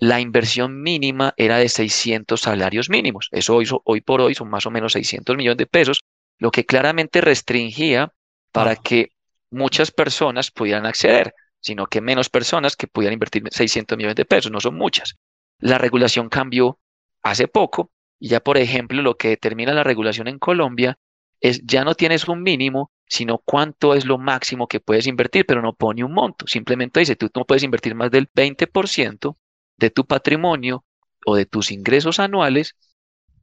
la 0.00 0.20
inversión 0.20 0.82
mínima 0.82 1.34
era 1.36 1.58
de 1.58 1.68
600 1.68 2.40
salarios 2.40 2.88
mínimos. 2.88 3.28
Eso 3.30 3.56
hoy, 3.56 3.68
hoy 3.84 4.00
por 4.00 4.20
hoy 4.20 4.34
son 4.34 4.48
más 4.48 4.66
o 4.66 4.70
menos 4.70 4.92
600 4.92 5.36
millones 5.36 5.58
de 5.58 5.66
pesos, 5.66 6.00
lo 6.38 6.50
que 6.50 6.64
claramente 6.64 7.20
restringía 7.20 8.12
para 8.52 8.76
que 8.76 9.12
muchas 9.50 9.90
personas 9.90 10.50
pudieran 10.50 10.86
acceder, 10.86 11.34
sino 11.60 11.86
que 11.86 12.00
menos 12.00 12.28
personas 12.28 12.74
que 12.74 12.86
pudieran 12.86 13.14
invertir 13.14 13.42
600 13.50 13.96
millones 13.96 14.16
de 14.16 14.24
pesos, 14.24 14.50
no 14.50 14.60
son 14.60 14.76
muchas. 14.76 15.16
La 15.58 15.78
regulación 15.78 16.28
cambió 16.28 16.78
hace 17.22 17.46
poco 17.46 17.92
y 18.18 18.28
ya, 18.28 18.40
por 18.40 18.56
ejemplo, 18.56 19.02
lo 19.02 19.16
que 19.16 19.28
determina 19.28 19.72
la 19.72 19.84
regulación 19.84 20.26
en 20.26 20.38
Colombia 20.38 20.98
es 21.40 21.60
ya 21.64 21.84
no 21.84 21.94
tienes 21.94 22.28
un 22.28 22.42
mínimo, 22.42 22.90
sino 23.12 23.36
cuánto 23.36 23.92
es 23.92 24.06
lo 24.06 24.16
máximo 24.16 24.66
que 24.66 24.80
puedes 24.80 25.06
invertir, 25.06 25.44
pero 25.44 25.60
no 25.60 25.74
pone 25.74 26.02
un 26.02 26.14
monto. 26.14 26.46
Simplemente 26.46 27.00
dice, 27.00 27.14
tú 27.14 27.28
no 27.36 27.44
puedes 27.44 27.62
invertir 27.62 27.94
más 27.94 28.10
del 28.10 28.26
20% 28.32 29.36
de 29.76 29.90
tu 29.90 30.06
patrimonio 30.06 30.86
o 31.26 31.36
de 31.36 31.44
tus 31.44 31.72
ingresos 31.72 32.18
anuales 32.18 32.74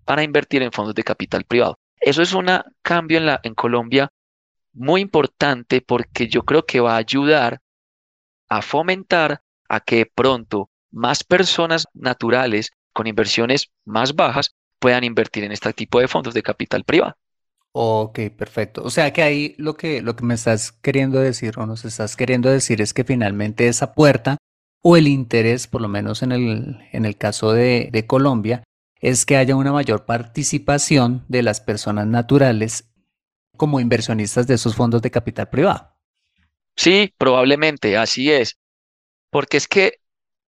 para 0.05 0.23
invertir 0.23 0.63
en 0.63 0.71
fondos 0.71 0.95
de 0.95 1.03
capital 1.03 1.43
privado. 1.43 1.77
Eso 2.01 2.23
es 2.23 2.33
un 2.33 2.47
cambio 2.81 3.19
en, 3.19 3.27
la, 3.27 3.41
en 3.43 3.53
Colombia 3.53 4.11
muy 4.73 5.01
importante 5.01 5.81
porque 5.81 6.27
yo 6.27 6.41
creo 6.45 6.65
que 6.65 6.79
va 6.79 6.95
a 6.95 7.03
ayudar 7.05 7.61
a 8.47 8.63
fomentar 8.63 9.43
a 9.67 9.81
que 9.81 10.07
pronto 10.07 10.71
más 10.89 11.23
personas 11.23 11.85
naturales 11.93 12.71
con 12.91 13.05
inversiones 13.05 13.69
más 13.85 14.15
bajas 14.15 14.55
puedan 14.79 15.03
invertir 15.03 15.43
en 15.43 15.51
este 15.51 15.73
tipo 15.73 15.99
de 15.99 16.07
fondos 16.07 16.33
de 16.33 16.41
capital 16.41 16.83
privado. 16.85 17.17
Ok, 17.71 18.19
perfecto. 18.35 18.83
O 18.83 18.89
sea 18.89 19.13
que 19.13 19.21
ahí 19.21 19.55
lo 19.57 19.75
que, 19.75 20.01
lo 20.01 20.15
que 20.15 20.25
me 20.25 20.33
estás 20.33 20.71
queriendo 20.71 21.19
decir 21.19 21.53
o 21.57 21.65
nos 21.65 21.85
estás 21.85 22.15
queriendo 22.15 22.49
decir 22.49 22.81
es 22.81 22.93
que 22.93 23.03
finalmente 23.03 23.67
esa 23.67 23.93
puerta 23.93 24.37
o 24.81 24.97
el 24.97 25.07
interés, 25.07 25.67
por 25.67 25.81
lo 25.81 25.87
menos 25.87 26.23
en 26.23 26.31
el, 26.31 26.77
en 26.91 27.05
el 27.05 27.17
caso 27.17 27.53
de, 27.53 27.89
de 27.91 28.07
Colombia, 28.07 28.63
es 29.01 29.25
que 29.25 29.37
haya 29.37 29.55
una 29.55 29.71
mayor 29.71 30.05
participación 30.05 31.25
de 31.27 31.43
las 31.43 31.61
personas 31.61 32.07
naturales 32.07 32.89
como 33.55 33.79
inversionistas 33.79 34.47
de 34.47 34.55
esos 34.55 34.75
fondos 34.75 35.01
de 35.01 35.11
capital 35.11 35.49
privado. 35.49 35.93
Sí, 36.75 37.13
probablemente, 37.17 37.97
así 37.97 38.31
es. 38.31 38.57
Porque 39.29 39.57
es 39.57 39.67
que 39.67 39.99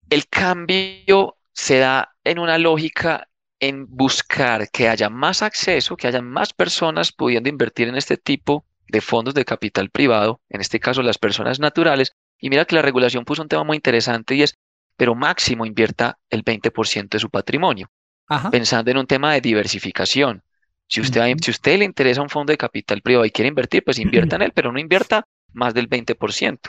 el 0.09 0.27
cambio 0.27 1.37
se 1.53 1.79
da 1.79 2.13
en 2.23 2.39
una 2.39 2.57
lógica 2.57 3.28
en 3.59 3.85
buscar 3.89 4.69
que 4.69 4.87
haya 4.87 5.09
más 5.09 5.41
acceso, 5.41 5.97
que 5.97 6.07
haya 6.07 6.21
más 6.21 6.53
personas 6.53 7.11
pudiendo 7.11 7.49
invertir 7.49 7.87
en 7.87 7.95
este 7.95 8.17
tipo 8.17 8.65
de 8.87 9.01
fondos 9.01 9.33
de 9.33 9.45
capital 9.45 9.89
privado, 9.89 10.41
en 10.49 10.61
este 10.61 10.79
caso 10.79 11.01
las 11.01 11.17
personas 11.17 11.59
naturales. 11.59 12.15
Y 12.39 12.49
mira 12.49 12.65
que 12.65 12.75
la 12.75 12.81
regulación 12.81 13.25
puso 13.25 13.41
un 13.41 13.49
tema 13.49 13.63
muy 13.63 13.75
interesante 13.75 14.35
y 14.35 14.43
es, 14.43 14.55
pero 14.95 15.15
máximo 15.15 15.65
invierta 15.65 16.19
el 16.29 16.43
20% 16.43 17.09
de 17.09 17.19
su 17.19 17.29
patrimonio, 17.29 17.89
pensando 18.51 18.91
en 18.91 18.97
un 18.97 19.07
tema 19.07 19.33
de 19.33 19.41
diversificación. 19.41 20.43
Si 20.87 21.01
usted, 21.01 21.21
si 21.41 21.51
usted 21.51 21.77
le 21.77 21.85
interesa 21.85 22.21
un 22.21 22.29
fondo 22.29 22.51
de 22.51 22.57
capital 22.57 23.01
privado 23.01 23.25
y 23.25 23.31
quiere 23.31 23.49
invertir, 23.49 23.83
pues 23.83 23.99
invierta 23.99 24.37
en 24.37 24.41
él, 24.41 24.51
pero 24.53 24.71
no 24.71 24.79
invierta 24.79 25.27
más 25.53 25.73
del 25.73 25.89
20%, 25.89 26.59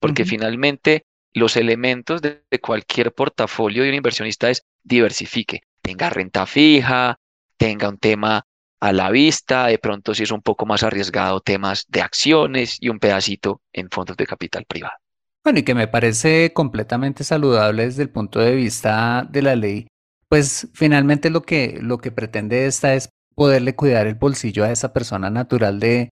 porque 0.00 0.24
finalmente 0.24 1.06
los 1.32 1.56
elementos 1.56 2.20
de, 2.22 2.42
cualquier 2.60 3.12
portafolio 3.12 3.82
de 3.82 3.90
un 3.90 3.94
inversionista 3.94 4.50
es 4.50 4.64
diversifique, 4.82 5.62
tenga 5.88 6.10
renta 6.10 6.44
fija, 6.44 7.16
tenga 7.56 7.88
un 7.88 7.96
tema 7.96 8.42
a 8.78 8.92
la 8.92 9.10
vista, 9.10 9.68
de 9.68 9.78
pronto 9.78 10.14
si 10.14 10.24
es 10.24 10.30
un 10.30 10.42
poco 10.42 10.66
más 10.66 10.82
arriesgado 10.82 11.40
temas 11.40 11.86
de 11.88 12.02
acciones 12.02 12.76
y 12.78 12.90
un 12.90 12.98
pedacito 12.98 13.62
en 13.72 13.88
fondos 13.90 14.18
de 14.18 14.26
capital 14.26 14.66
privado. 14.66 14.94
Bueno, 15.42 15.60
y 15.60 15.62
que 15.62 15.74
me 15.74 15.88
parece 15.88 16.52
completamente 16.52 17.24
saludable 17.24 17.86
desde 17.86 18.02
el 18.02 18.10
punto 18.10 18.38
de 18.38 18.54
vista 18.54 19.26
de 19.30 19.40
la 19.40 19.56
ley, 19.56 19.86
pues 20.28 20.68
finalmente 20.74 21.30
lo 21.30 21.40
que, 21.40 21.78
lo 21.80 21.96
que 21.96 22.12
pretende 22.12 22.66
esta 22.66 22.94
es 22.94 23.08
poderle 23.34 23.74
cuidar 23.74 24.06
el 24.06 24.16
bolsillo 24.16 24.64
a 24.64 24.70
esa 24.70 24.92
persona 24.92 25.30
natural 25.30 25.80
de, 25.80 26.10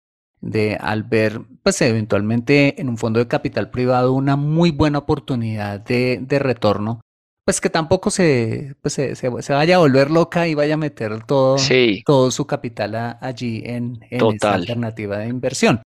de 0.41 0.77
al 0.81 1.03
ver, 1.03 1.41
pues 1.61 1.79
eventualmente 1.83 2.81
en 2.81 2.89
un 2.89 2.97
fondo 2.97 3.19
de 3.19 3.27
capital 3.27 3.69
privado 3.69 4.13
una 4.13 4.36
muy 4.36 4.71
buena 4.71 4.97
oportunidad 4.97 5.79
de, 5.79 6.17
de 6.23 6.39
retorno, 6.39 7.01
pues 7.49 7.62
que 7.62 7.71
tampoco 7.71 8.12
se, 8.12 8.75
pues 8.79 8.93
se, 8.93 9.15
se, 9.15 9.27
vaya 9.27 9.77
a 9.77 9.79
volver 9.79 10.12
loca 10.12 10.47
y 10.47 10.53
vaya 10.53 10.75
a 10.75 10.77
meter 10.77 11.23
todo, 11.25 11.55
todo 12.05 12.29
su 12.29 12.45
capital 12.45 13.17
allí 13.19 13.63
en, 13.65 13.97
en 14.12 14.23
esta 14.23 14.53
alternativa 14.53 15.17
de 15.17 15.29
inversión. 15.29 15.81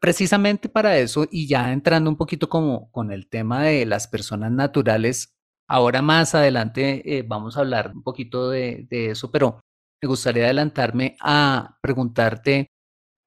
Precisamente 0.00 0.68
para 0.68 0.98
eso, 0.98 1.28
y 1.30 1.46
ya 1.46 1.72
entrando 1.72 2.10
un 2.10 2.16
poquito 2.16 2.48
como 2.48 2.90
con 2.90 3.12
el 3.12 3.28
tema 3.28 3.62
de 3.62 3.86
las 3.86 4.08
personas 4.08 4.50
naturales, 4.50 5.36
ahora 5.68 6.02
más 6.02 6.34
adelante 6.34 7.16
eh, 7.16 7.22
vamos 7.22 7.56
a 7.56 7.60
hablar 7.60 7.92
un 7.94 8.02
poquito 8.02 8.50
de, 8.50 8.88
de 8.90 9.10
eso, 9.10 9.30
pero 9.30 9.60
me 10.02 10.08
gustaría 10.08 10.46
adelantarme 10.46 11.16
a 11.20 11.78
preguntarte 11.80 12.72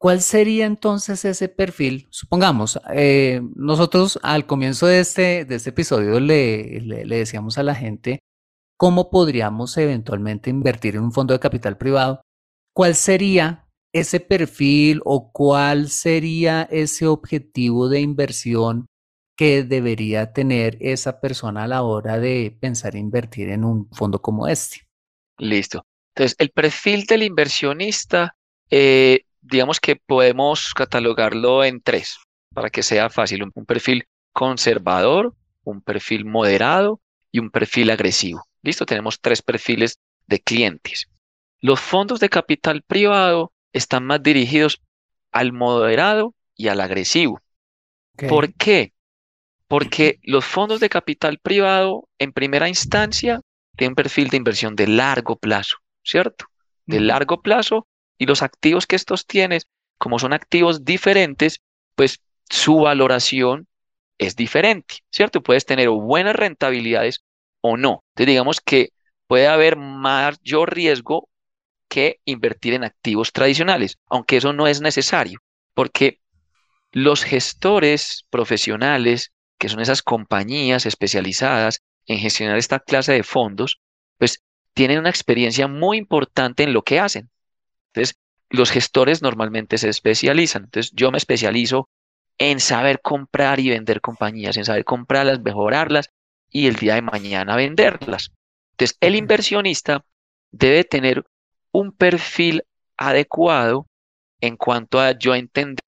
¿Cuál 0.02 0.22
sería 0.22 0.66
entonces 0.66 1.24
ese 1.26 1.48
perfil? 1.48 2.08
Supongamos, 2.10 2.80
eh, 2.92 3.40
nosotros 3.56 4.20
al 4.24 4.48
comienzo 4.48 4.88
de 4.88 5.00
este, 5.00 5.46
de 5.46 5.54
este 5.54 5.70
episodio 5.70 6.20
le, 6.20 6.82
le, 6.82 7.18
decíamos 7.18 7.60
a 7.60 7.64
la 7.64 7.76
gente 7.76 8.18
cómo 8.78 9.12
podríamos 9.12 9.78
eventualmente 9.78 10.50
invertir 10.50 10.96
en 10.96 11.04
un 11.04 11.12
fondo 11.12 11.36
de 11.36 11.40
capital 11.40 11.78
privado. 11.78 12.24
¿Cuál 12.74 12.96
sería 12.96 13.68
ese 13.94 14.20
perfil 14.20 15.02
o 15.06 15.32
cuál 15.32 15.90
sería 15.90 16.64
ese 16.72 17.06
objetivo 17.06 17.88
de 17.88 18.02
inversión 18.02 18.88
que 19.38 19.62
debería 19.62 20.34
tener 20.34 20.80
esa 20.82 21.22
persona 21.22 21.66
a 21.66 21.68
la 21.68 21.84
hora 21.84 22.20
de 22.20 22.58
pensar 22.60 22.96
invertir 22.96 23.50
en 23.50 23.64
un 23.64 23.88
fondo 23.92 24.20
como 24.20 24.48
este? 24.48 24.88
Listo. 25.38 25.86
Entonces, 26.16 26.36
el 26.40 26.50
perfil 26.50 27.06
del 27.06 27.22
inversionista 27.22 28.36
eh, 28.72 29.26
digamos 29.42 29.80
que 29.80 29.96
podemos 29.96 30.74
catalogarlo 30.74 31.64
en 31.64 31.82
tres, 31.82 32.18
para 32.54 32.70
que 32.70 32.84
sea 32.84 33.10
fácil. 33.10 33.44
Un, 33.44 33.66
perfil 33.66 34.06
conservador, 34.32 35.36
un 35.64 35.82
perfil 35.82 36.26
moderado 36.26 37.02
y 37.32 37.40
un 37.40 37.50
perfil 37.50 37.90
agresivo. 37.90 38.46
Listo, 38.62 38.86
tenemos 38.86 39.20
tres 39.20 39.42
perfiles 39.42 40.00
de 40.28 40.40
clientes. 40.40 41.08
Los 41.60 41.80
fondos 41.80 42.20
de 42.20 42.30
capital 42.30 42.84
privado 42.84 43.52
están 43.74 44.06
más 44.06 44.22
dirigidos 44.22 44.82
al 45.32 45.54
moderado 45.54 46.36
y 46.56 46.68
al 46.68 46.82
agresivo. 46.82 47.42
¿Por 48.28 48.54
qué? 48.54 48.94
Porque 49.68 50.20
los 50.24 50.46
fondos 50.46 50.80
de 50.80 50.90
capital 50.90 51.40
privado, 51.40 52.08
en 52.20 52.34
primera 52.34 52.68
instancia, 52.68 53.42
tienen 53.78 53.92
un 53.92 53.96
perfil 53.96 54.30
de 54.30 54.38
inversión 54.38 54.76
de 54.76 54.88
largo 54.88 55.38
plazo, 55.38 55.78
¿cierto? 56.04 56.46
De 56.86 57.00
largo 57.00 57.42
plazo 57.42 57.88
y 58.22 58.28
los 58.28 58.44
activos 58.44 58.86
que 58.86 58.96
estos 58.96 59.26
tienes, 59.26 59.68
como 59.98 60.20
son 60.20 60.32
activos 60.32 60.86
diferentes, 60.86 61.60
pues 61.96 62.22
su 62.48 62.78
valoración 62.78 63.68
es 64.20 64.36
diferente, 64.36 64.98
¿cierto? 65.10 65.42
Puedes 65.42 65.66
tener 65.66 65.90
buenas 65.90 66.36
rentabilidades 66.36 67.24
o 67.62 67.78
no. 67.78 68.04
Entonces 68.10 68.28
digamos 68.28 68.62
que 68.62 68.90
puede 69.26 69.48
haber 69.48 69.76
mayor 69.76 70.72
riesgo 70.72 71.30
que 71.90 72.20
invertir 72.24 72.76
en 72.76 72.84
activos 72.84 73.34
tradicionales, 73.34 73.98
aunque 74.08 74.38
eso 74.38 74.54
no 74.54 74.68
es 74.68 74.82
necesario, 74.82 75.40
porque 75.74 76.20
los 76.92 77.24
gestores 77.24 78.28
profesionales, 78.30 79.32
que 79.58 79.68
son 79.68 79.80
esas 79.80 80.04
compañías 80.04 80.86
especializadas 80.86 81.82
en 82.06 82.20
gestionar 82.20 82.60
esta 82.60 82.82
clase 82.82 83.14
de 83.14 83.24
fondos, 83.24 83.82
pues 84.20 84.44
tienen 84.76 85.00
una 85.00 85.10
experiencia 85.10 85.68
muy 85.68 85.98
importante 85.98 86.62
en 86.62 86.74
lo 86.74 86.84
que 86.84 87.00
hacen. 87.00 87.32
Entonces, 87.94 88.16
los 88.50 88.72
gestores 88.72 89.22
normalmente 89.22 89.78
se 89.78 89.90
especializan. 89.90 90.66
Entonces, 90.66 90.92
yo 90.94 91.12
me 91.12 91.18
especializo 91.18 91.90
en 92.38 92.60
saber 92.60 93.02
comprar 93.02 93.60
y 93.60 93.70
vender 93.70 94.02
compañías, 94.02 94.58
en 94.58 94.66
saber 94.66 94.84
comprarlas, 94.84 95.42
mejorarlas 95.42 96.10
y 96.50 96.68
el 96.68 96.76
día 96.76 96.96
de 96.96 97.02
mañana 97.02 97.56
venderlas. 97.56 98.32
Entonces, 98.72 98.98
el 99.00 99.16
inversionista 99.16 100.06
debe 100.52 100.84
tener 100.84 101.26
un 101.72 101.92
perfil 101.92 102.64
adecuado 102.98 103.88
en 104.42 104.58
cuanto 104.58 105.00
a 105.00 105.18
yo 105.18 105.36
entender 105.36 105.82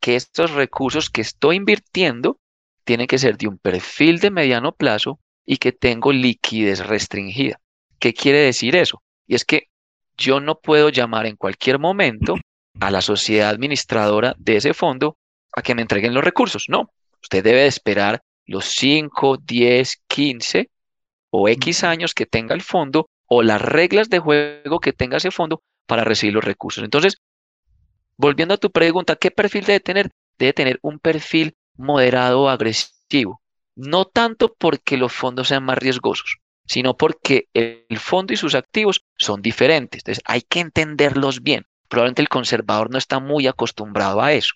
que 0.00 0.16
estos 0.16 0.50
recursos 0.50 1.10
que 1.10 1.20
estoy 1.20 1.56
invirtiendo 1.56 2.38
tienen 2.84 3.06
que 3.06 3.18
ser 3.18 3.38
de 3.38 3.48
un 3.48 3.58
perfil 3.58 4.18
de 4.18 4.30
mediano 4.30 4.72
plazo 4.72 5.20
y 5.46 5.58
que 5.58 5.72
tengo 5.72 6.12
liquidez 6.12 6.86
restringida. 6.86 7.60
¿Qué 7.98 8.12
quiere 8.12 8.38
decir 8.38 8.76
eso? 8.76 9.02
Y 9.26 9.36
es 9.36 9.44
que 9.44 9.69
yo 10.20 10.38
no 10.38 10.60
puedo 10.60 10.90
llamar 10.90 11.26
en 11.26 11.36
cualquier 11.36 11.78
momento 11.78 12.36
a 12.78 12.90
la 12.90 13.00
sociedad 13.00 13.48
administradora 13.48 14.36
de 14.38 14.56
ese 14.56 14.74
fondo 14.74 15.16
a 15.56 15.62
que 15.62 15.74
me 15.74 15.82
entreguen 15.82 16.14
los 16.14 16.22
recursos. 16.22 16.66
No, 16.68 16.92
usted 17.22 17.42
debe 17.42 17.66
esperar 17.66 18.22
los 18.46 18.66
5, 18.66 19.38
10, 19.38 20.02
15 20.06 20.70
o 21.30 21.48
X 21.48 21.84
años 21.84 22.14
que 22.14 22.26
tenga 22.26 22.54
el 22.54 22.62
fondo 22.62 23.08
o 23.26 23.42
las 23.42 23.62
reglas 23.62 24.10
de 24.10 24.18
juego 24.18 24.78
que 24.80 24.92
tenga 24.92 25.16
ese 25.16 25.30
fondo 25.30 25.62
para 25.86 26.04
recibir 26.04 26.34
los 26.34 26.44
recursos. 26.44 26.84
Entonces, 26.84 27.16
volviendo 28.16 28.54
a 28.54 28.58
tu 28.58 28.70
pregunta, 28.70 29.16
¿qué 29.16 29.30
perfil 29.30 29.64
debe 29.64 29.80
tener? 29.80 30.10
Debe 30.38 30.52
tener 30.52 30.78
un 30.82 30.98
perfil 30.98 31.54
moderado 31.76 32.42
o 32.42 32.48
agresivo. 32.48 33.40
no 33.76 34.04
tanto 34.04 34.54
porque 34.58 34.98
los 34.98 35.12
fondos 35.12 35.48
sean 35.48 35.64
más 35.64 35.78
riesgosos, 35.78 36.36
sino 36.70 36.96
porque 36.96 37.48
el 37.52 37.98
fondo 37.98 38.32
y 38.32 38.36
sus 38.36 38.54
activos 38.54 39.04
son 39.16 39.42
diferentes. 39.42 40.02
Entonces 40.02 40.22
hay 40.24 40.42
que 40.42 40.60
entenderlos 40.60 41.42
bien. 41.42 41.64
Probablemente 41.88 42.22
el 42.22 42.28
conservador 42.28 42.92
no 42.92 42.96
está 42.96 43.18
muy 43.18 43.48
acostumbrado 43.48 44.22
a 44.22 44.34
eso. 44.34 44.54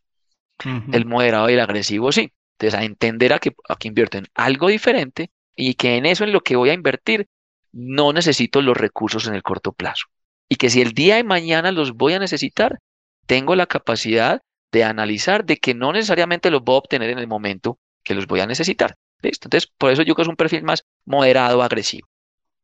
El 0.93 1.07
moderado 1.07 1.51
y 1.51 1.55
el 1.55 1.61
agresivo 1.61 2.13
sí. 2.13 2.33
Entonces 2.53 2.79
a 2.79 2.85
entender 2.85 3.33
a 3.33 3.41
que, 3.41 3.51
a 3.69 3.75
que 3.75 3.89
invierto 3.89 4.19
en 4.19 4.29
algo 4.33 4.69
diferente 4.69 5.33
y 5.57 5.75
que 5.75 5.97
en 5.97 6.07
eso 6.07 6.23
en 6.23 6.33
lo 6.33 6.43
que 6.43 6.55
voy 6.55 6.71
a 6.71 6.75
invertir 6.75 7.27
no 7.73 8.13
necesito 8.13 8.63
los 8.63 8.77
recursos 8.77 9.27
en 9.27 9.35
el 9.35 9.43
corto 9.43 9.73
plazo. 9.73 10.07
Y 10.49 10.55
que 10.55 10.71
si 10.71 10.83
el 10.83 10.93
día 10.93 11.17
de 11.17 11.25
mañana 11.25 11.73
los 11.73 11.95
voy 11.95 12.13
a 12.13 12.21
necesitar, 12.21 12.79
tengo 13.27 13.57
la 13.57 13.67
capacidad 13.67 14.41
de 14.71 14.85
analizar 14.85 15.45
de 15.45 15.57
que 15.57 15.75
no 15.75 15.93
necesariamente 15.93 16.53
los 16.53 16.63
voy 16.63 16.77
a 16.77 16.79
obtener 16.79 17.11
en 17.11 17.19
el 17.19 17.27
momento 17.27 17.81
que 18.05 18.15
los 18.15 18.29
voy 18.29 18.39
a 18.39 18.47
necesitar. 18.47 18.95
¿Listo? 19.25 19.47
Entonces, 19.47 19.71
por 19.79 19.91
eso 19.91 20.03
yo 20.03 20.15
creo 20.15 20.17
que 20.17 20.23
es 20.23 20.29
un 20.29 20.37
perfil 20.37 20.63
más 20.65 20.85
moderado, 21.07 21.63
agresivo. 21.63 22.07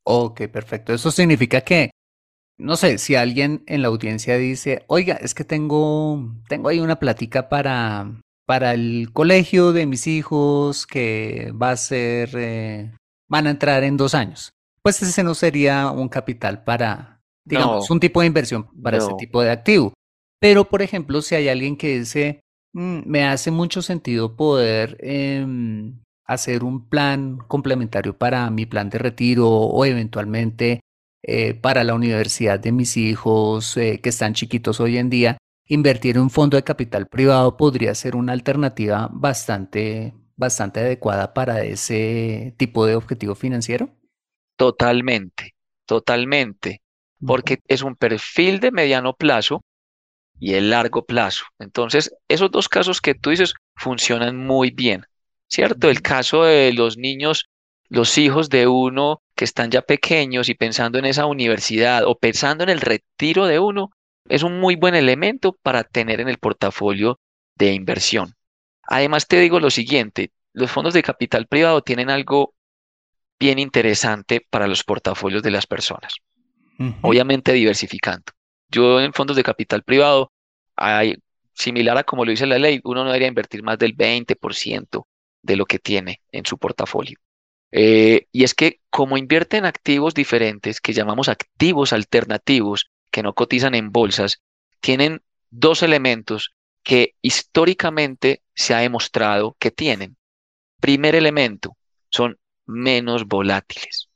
Ok, 0.05 0.43
perfecto. 0.49 0.93
Eso 0.93 1.11
significa 1.11 1.63
que, 1.63 1.91
no 2.59 2.77
sé, 2.77 2.99
si 2.99 3.15
alguien 3.15 3.65
en 3.67 3.81
la 3.81 3.89
audiencia 3.89 4.37
dice, 4.37 4.85
oiga, 4.87 5.15
es 5.15 5.35
que 5.35 5.45
tengo, 5.45 6.35
tengo 6.49 6.69
ahí 6.69 6.81
una 6.81 6.99
plática 6.99 7.49
para, 7.49 8.21
para 8.47 8.75
el 8.75 9.11
colegio 9.13 9.73
de 9.73 9.87
mis 9.87 10.07
hijos 10.07 10.87
que 10.87 11.51
va 11.53 11.71
a 11.71 11.77
ser, 11.77 12.31
eh, 12.35 12.93
van 13.29 13.47
a 13.47 13.51
entrar 13.51 13.83
en 13.83 13.97
dos 13.97 14.15
años. 14.15 14.51
Pues 14.83 15.01
ese 15.03 15.23
no 15.23 15.35
sería 15.35 15.91
un 15.91 16.09
capital 16.09 16.63
para, 16.63 17.21
digamos, 17.45 17.91
un 17.91 18.01
tipo 18.01 18.21
de 18.21 18.27
inversión 18.27 18.69
para 18.83 18.99
ese 18.99 19.15
tipo 19.19 19.43
de 19.43 19.51
activo. 19.51 19.95
Pero, 20.41 20.65
por 20.65 20.83
ejemplo, 20.83 21.23
si 21.23 21.35
hay 21.35 21.49
alguien 21.49 21.77
que 21.77 21.99
dice, 22.01 22.41
mm, 22.75 23.01
me 23.07 23.25
hace 23.25 23.51
mucho 23.51 23.83
sentido 23.83 24.37
poder 24.37 24.97
em, 25.01 26.01
hacer 26.31 26.63
un 26.63 26.89
plan 26.89 27.39
complementario 27.49 28.17
para 28.17 28.49
mi 28.51 28.65
plan 28.65 28.89
de 28.89 28.99
retiro 28.99 29.49
o 29.51 29.85
eventualmente 29.85 30.81
eh, 31.23 31.55
para 31.55 31.83
la 31.83 31.95
universidad 31.95 32.61
de 32.61 32.71
mis 32.71 32.97
hijos 32.97 33.77
eh, 33.77 34.01
que 34.01 34.11
están 34.11 34.35
chiquitos 34.35 34.79
hoy 34.79 34.97
en 34.97 35.11
día, 35.11 35.39
invertir 35.67 36.17
en 36.17 36.23
un 36.23 36.31
fondo 36.31 36.57
de 36.57 36.63
capital 36.63 37.09
privado 37.09 37.57
podría 37.57 37.97
ser 37.97 38.15
una 38.15 38.33
alternativa 38.33 39.11
bastante, 39.13 40.15
bastante 40.37 40.81
adecuada 40.81 41.35
para 41.35 41.65
ese 41.65 42.55
tipo 42.57 42.87
de 42.87 42.95
objetivo 42.95 43.35
financiero. 43.35 43.91
Totalmente, 44.57 45.55
totalmente, 45.85 46.81
porque 47.27 47.59
es 47.67 47.83
un 47.83 47.97
perfil 47.97 48.61
de 48.61 48.71
mediano 48.71 49.15
plazo 49.15 49.63
y 50.39 50.55
el 50.55 50.71
largo 50.71 51.05
plazo. 51.07 51.45
Entonces, 51.59 52.15
esos 52.29 52.53
dos 52.53 52.69
casos 52.69 53.01
que 53.01 53.15
tú 53.15 53.31
dices 53.31 53.55
funcionan 53.75 54.37
muy 54.37 54.71
bien, 54.71 55.05
¿cierto? 55.51 55.91
El 55.91 56.01
caso 56.01 56.45
de 56.45 56.73
los 56.73 56.97
niños, 56.97 57.51
los 57.89 58.17
hijos 58.19 58.49
de 58.49 58.69
uno 58.69 59.23
que 59.35 59.45
están 59.45 59.71
ya 59.71 59.83
pequeños 59.83 60.49
y 60.49 60.55
pensando 60.55 60.99
en 60.99 61.05
esa 61.05 61.27
universidad 61.27 62.05
o 62.07 62.17
pensando 62.17 62.63
en 62.63 62.71
el 62.71 62.81
retiro 62.81 63.47
de 63.47 63.59
uno, 63.59 63.91
es 64.29 64.45
un 64.45 64.61
muy 64.61 64.77
buen 64.77 64.95
elemento 64.95 65.59
para 65.63 65.83
tener 65.83 66.21
en 66.21 66.29
el 66.29 66.39
portafolio 66.39 67.19
de 67.57 67.73
inversión. 67.73 68.35
Además, 68.83 69.27
te 69.27 69.41
digo 69.41 69.61
lo 69.61 69.71
siguiente, 69.71 70.31
los 70.53 70.71
fondos 70.71 70.95
de 70.95 71.03
capital 71.03 71.47
privado 71.47 71.83
tienen 71.83 72.11
algo 72.11 72.55
bien 73.39 73.59
interesante 73.59 74.47
para 74.49 74.69
los 74.69 74.85
portafolios 74.85 75.43
de 75.43 75.51
las 75.51 75.67
personas. 75.67 76.15
Obviamente 77.03 77.53
diversificando. 77.53 78.33
Yo 78.71 79.01
en 79.01 79.13
fondos 79.13 79.37
de 79.37 79.43
capital 79.43 79.83
privado, 79.83 80.33
hay, 80.77 81.17
similar 81.53 81.99
a 81.99 82.05
como 82.05 82.25
lo 82.25 82.31
dice 82.31 82.47
la 82.47 82.59
ley, 82.59 82.81
uno 82.85 83.03
no 83.03 83.11
debería 83.11 83.29
invertir 83.29 83.63
más 83.63 83.79
del 83.79 83.95
20% 83.95 85.05
de 85.43 85.57
lo 85.57 85.67
que 85.67 85.79
tiene 85.79 86.23
en 86.33 86.45
su 86.47 86.59
portafolio. 86.59 87.19
Eh, 87.73 88.27
y 88.33 88.45
es 88.45 88.55
que 88.55 88.81
como 88.91 89.17
invierte 89.17 89.57
en 89.57 89.65
activos 89.65 90.15
diferentes, 90.15 90.81
que 90.81 90.93
llamamos 90.93 91.29
activos 91.29 91.93
alternativos, 91.93 92.91
que 93.11 93.23
no 93.23 93.35
cotizan 93.35 93.75
en 93.75 93.93
bolsas, 93.93 94.43
tienen 94.81 95.23
dos 95.51 95.83
elementos 95.83 96.55
que 96.83 97.15
históricamente 97.23 98.43
se 98.55 98.75
ha 98.75 98.79
demostrado 98.79 99.57
que 99.59 99.71
tienen. 99.71 100.17
Primer 100.81 101.15
elemento, 101.15 101.77
son 102.09 102.39
menos 102.67 103.27
volátiles 103.27 104.09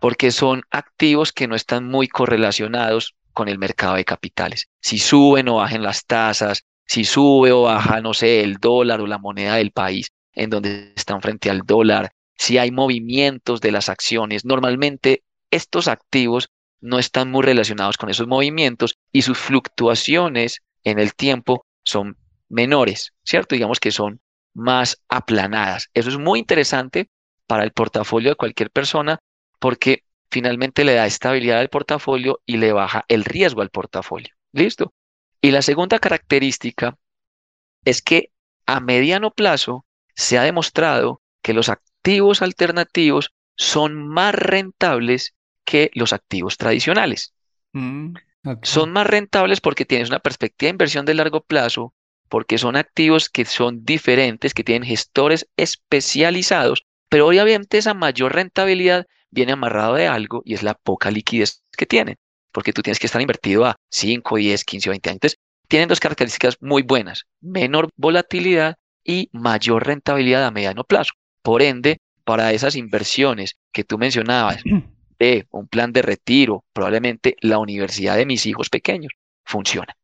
porque 0.00 0.30
son 0.30 0.62
activos 0.70 1.32
que 1.32 1.48
no 1.48 1.54
están 1.54 1.88
muy 1.88 2.08
correlacionados 2.08 3.14
con 3.32 3.48
el 3.48 3.58
mercado 3.58 3.96
de 3.96 4.04
capitales. 4.04 4.68
Si 4.80 4.98
suben 4.98 5.48
o 5.48 5.56
bajan 5.56 5.82
las 5.82 6.06
tasas, 6.06 6.64
si 6.86 7.04
sube 7.04 7.52
o 7.52 7.62
baja, 7.62 8.00
no 8.00 8.14
sé, 8.14 8.42
el 8.42 8.56
dólar 8.56 9.00
o 9.00 9.06
la 9.06 9.18
moneda 9.18 9.56
del 9.56 9.72
país 9.72 10.10
en 10.32 10.50
donde 10.50 10.92
están 10.96 11.22
frente 11.22 11.50
al 11.50 11.60
dólar, 11.60 12.12
si 12.36 12.58
hay 12.58 12.70
movimientos 12.70 13.60
de 13.60 13.72
las 13.72 13.88
acciones, 13.88 14.44
normalmente 14.44 15.22
estos 15.50 15.88
activos 15.88 16.48
no 16.80 16.98
están 16.98 17.30
muy 17.30 17.42
relacionados 17.42 17.96
con 17.96 18.10
esos 18.10 18.26
movimientos 18.26 18.96
y 19.12 19.22
sus 19.22 19.38
fluctuaciones 19.38 20.60
en 20.84 20.98
el 20.98 21.14
tiempo 21.14 21.64
son 21.84 22.16
menores, 22.48 23.12
¿cierto? 23.24 23.54
Digamos 23.54 23.80
que 23.80 23.90
son 23.90 24.20
más 24.54 25.02
aplanadas. 25.08 25.88
Eso 25.94 26.10
es 26.10 26.18
muy 26.18 26.38
interesante 26.38 27.08
para 27.46 27.64
el 27.64 27.72
portafolio 27.72 28.30
de 28.30 28.36
cualquier 28.36 28.70
persona 28.70 29.18
porque 29.58 30.02
finalmente 30.30 30.84
le 30.84 30.94
da 30.94 31.06
estabilidad 31.06 31.60
al 31.60 31.68
portafolio 31.68 32.40
y 32.46 32.58
le 32.58 32.72
baja 32.72 33.04
el 33.08 33.24
riesgo 33.24 33.62
al 33.62 33.70
portafolio. 33.70 34.34
¿Listo? 34.52 34.92
Y 35.40 35.50
la 35.50 35.62
segunda 35.62 35.98
característica 35.98 36.98
es 37.84 38.02
que 38.02 38.30
a 38.66 38.80
mediano 38.80 39.30
plazo 39.30 39.86
se 40.14 40.38
ha 40.38 40.42
demostrado 40.42 41.22
que 41.42 41.54
los 41.54 41.68
activos 41.68 42.42
alternativos 42.42 43.32
son 43.56 44.06
más 44.08 44.34
rentables 44.34 45.34
que 45.64 45.90
los 45.94 46.12
activos 46.12 46.56
tradicionales. 46.56 47.34
Mm, 47.72 48.14
son 48.62 48.92
más 48.92 49.06
rentables 49.06 49.60
porque 49.60 49.84
tienes 49.84 50.08
una 50.08 50.20
perspectiva 50.20 50.68
de 50.68 50.74
inversión 50.74 51.04
de 51.04 51.14
largo 51.14 51.44
plazo, 51.44 51.94
porque 52.28 52.58
son 52.58 52.76
activos 52.76 53.28
que 53.28 53.44
son 53.44 53.84
diferentes, 53.84 54.54
que 54.54 54.64
tienen 54.64 54.88
gestores 54.88 55.48
especializados, 55.56 56.86
pero 57.08 57.26
obviamente 57.26 57.78
esa 57.78 57.94
mayor 57.94 58.34
rentabilidad 58.34 59.06
viene 59.30 59.52
amarrado 59.52 59.94
de 59.94 60.06
algo 60.06 60.42
y 60.44 60.54
es 60.54 60.62
la 60.62 60.74
poca 60.74 61.10
liquidez 61.10 61.62
que 61.76 61.86
tienen, 61.86 62.16
porque 62.56 62.72
tú 62.72 62.80
tienes 62.80 62.98
que 62.98 63.04
estar 63.04 63.20
invertido 63.20 63.66
a 63.66 63.76
5, 63.90 64.36
10, 64.36 64.64
15 64.64 64.88
o 64.88 64.92
20 64.92 65.10
años. 65.10 65.16
Entonces, 65.16 65.38
tienen 65.68 65.90
dos 65.90 66.00
características 66.00 66.56
muy 66.62 66.82
buenas, 66.82 67.24
menor 67.42 67.90
volatilidad 67.98 68.76
y 69.04 69.28
mayor 69.30 69.86
rentabilidad 69.86 70.42
a 70.42 70.50
mediano 70.50 70.82
plazo. 70.82 71.12
Por 71.42 71.60
ende, 71.60 71.98
para 72.24 72.54
esas 72.54 72.74
inversiones 72.74 73.56
que 73.74 73.84
tú 73.84 73.98
mencionabas, 73.98 74.62
de 75.18 75.46
un 75.50 75.68
plan 75.68 75.92
de 75.92 76.00
retiro, 76.00 76.64
probablemente 76.72 77.36
la 77.42 77.58
universidad 77.58 78.16
de 78.16 78.24
mis 78.24 78.46
hijos 78.46 78.70
pequeños, 78.70 79.12
funciona. 79.44 79.94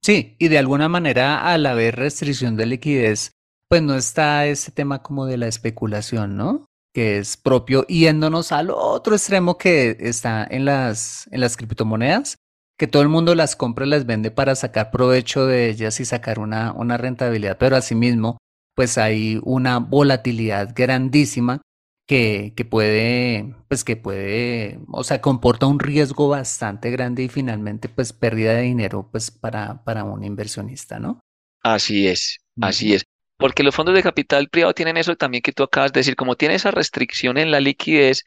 Sí, 0.00 0.36
y 0.38 0.48
de 0.48 0.56
alguna 0.56 0.88
manera 0.88 1.52
al 1.52 1.66
haber 1.66 1.96
restricción 1.96 2.56
de 2.56 2.64
liquidez, 2.64 3.32
pues 3.68 3.82
no 3.82 3.94
está 3.94 4.46
ese 4.46 4.72
tema 4.72 5.02
como 5.02 5.26
de 5.26 5.36
la 5.36 5.48
especulación, 5.48 6.38
¿no? 6.38 6.64
Que 6.92 7.18
es 7.18 7.36
propio, 7.36 7.86
yéndonos 7.86 8.52
al 8.52 8.70
otro 8.70 9.14
extremo 9.14 9.58
que 9.58 9.96
está 10.00 10.46
en 10.50 10.64
las, 10.64 11.28
en 11.30 11.40
las 11.40 11.56
criptomonedas, 11.56 12.36
que 12.78 12.86
todo 12.86 13.02
el 13.02 13.08
mundo 13.08 13.34
las 13.34 13.56
compra 13.56 13.86
y 13.86 13.90
las 13.90 14.06
vende 14.06 14.30
para 14.30 14.54
sacar 14.54 14.90
provecho 14.90 15.46
de 15.46 15.68
ellas 15.68 16.00
y 16.00 16.04
sacar 16.04 16.38
una, 16.38 16.72
una 16.72 16.96
rentabilidad, 16.96 17.58
pero 17.58 17.76
asimismo, 17.76 18.38
pues 18.74 18.98
hay 18.98 19.40
una 19.44 19.78
volatilidad 19.78 20.72
grandísima 20.74 21.60
que, 22.08 22.54
que, 22.56 22.64
puede, 22.64 23.54
pues 23.68 23.84
que 23.84 23.96
puede, 23.96 24.80
o 24.88 25.04
sea, 25.04 25.20
comporta 25.20 25.66
un 25.66 25.78
riesgo 25.78 26.28
bastante 26.28 26.90
grande 26.90 27.22
y 27.22 27.28
finalmente, 27.28 27.88
pues 27.88 28.12
pérdida 28.12 28.54
de 28.54 28.62
dinero, 28.62 29.08
pues 29.12 29.30
para, 29.30 29.84
para 29.84 30.02
un 30.02 30.24
inversionista, 30.24 30.98
¿no? 30.98 31.20
Así 31.62 32.08
es, 32.08 32.38
así 32.60 32.94
es. 32.94 33.04
Porque 33.40 33.62
los 33.62 33.74
fondos 33.74 33.94
de 33.94 34.02
capital 34.02 34.48
privado 34.50 34.74
tienen 34.74 34.98
eso 34.98 35.16
también 35.16 35.42
que 35.42 35.52
tú 35.52 35.62
acabas 35.62 35.92
de 35.92 36.00
decir, 36.00 36.14
como 36.14 36.36
tiene 36.36 36.54
esa 36.56 36.70
restricción 36.70 37.38
en 37.38 37.50
la 37.50 37.58
liquidez, 37.58 38.26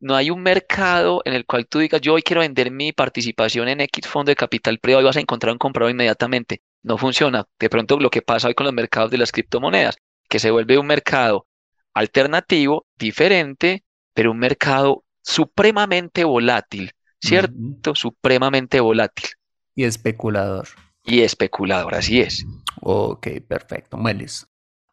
no 0.00 0.16
hay 0.16 0.30
un 0.30 0.42
mercado 0.42 1.20
en 1.26 1.34
el 1.34 1.44
cual 1.44 1.66
tú 1.68 1.78
digas, 1.78 2.00
yo 2.00 2.14
hoy 2.14 2.22
quiero 2.22 2.40
vender 2.40 2.70
mi 2.70 2.92
participación 2.92 3.68
en 3.68 3.82
X 3.82 4.08
fondo 4.08 4.30
de 4.30 4.36
capital 4.36 4.78
privado 4.78 5.02
y 5.02 5.04
vas 5.04 5.18
a 5.18 5.20
encontrar 5.20 5.52
un 5.52 5.58
comprador 5.58 5.90
inmediatamente. 5.90 6.62
No 6.82 6.96
funciona. 6.96 7.46
De 7.58 7.68
pronto 7.68 8.00
lo 8.00 8.08
que 8.08 8.22
pasa 8.22 8.48
hoy 8.48 8.54
con 8.54 8.64
los 8.64 8.72
mercados 8.72 9.10
de 9.10 9.18
las 9.18 9.30
criptomonedas, 9.30 9.98
que 10.26 10.38
se 10.38 10.50
vuelve 10.50 10.78
un 10.78 10.86
mercado 10.86 11.46
alternativo, 11.92 12.86
diferente, 12.96 13.84
pero 14.14 14.30
un 14.30 14.38
mercado 14.38 15.04
supremamente 15.22 16.24
volátil, 16.24 16.92
¿cierto? 17.20 17.94
Supremamente 17.94 18.80
volátil. 18.80 19.28
Y 19.74 19.84
especulador. 19.84 20.68
Y 21.04 21.20
especulador, 21.20 21.94
así 21.94 22.20
es. 22.20 22.46
Ok, 22.80 23.28
perfecto. 23.46 23.96
Melis. 23.96 24.46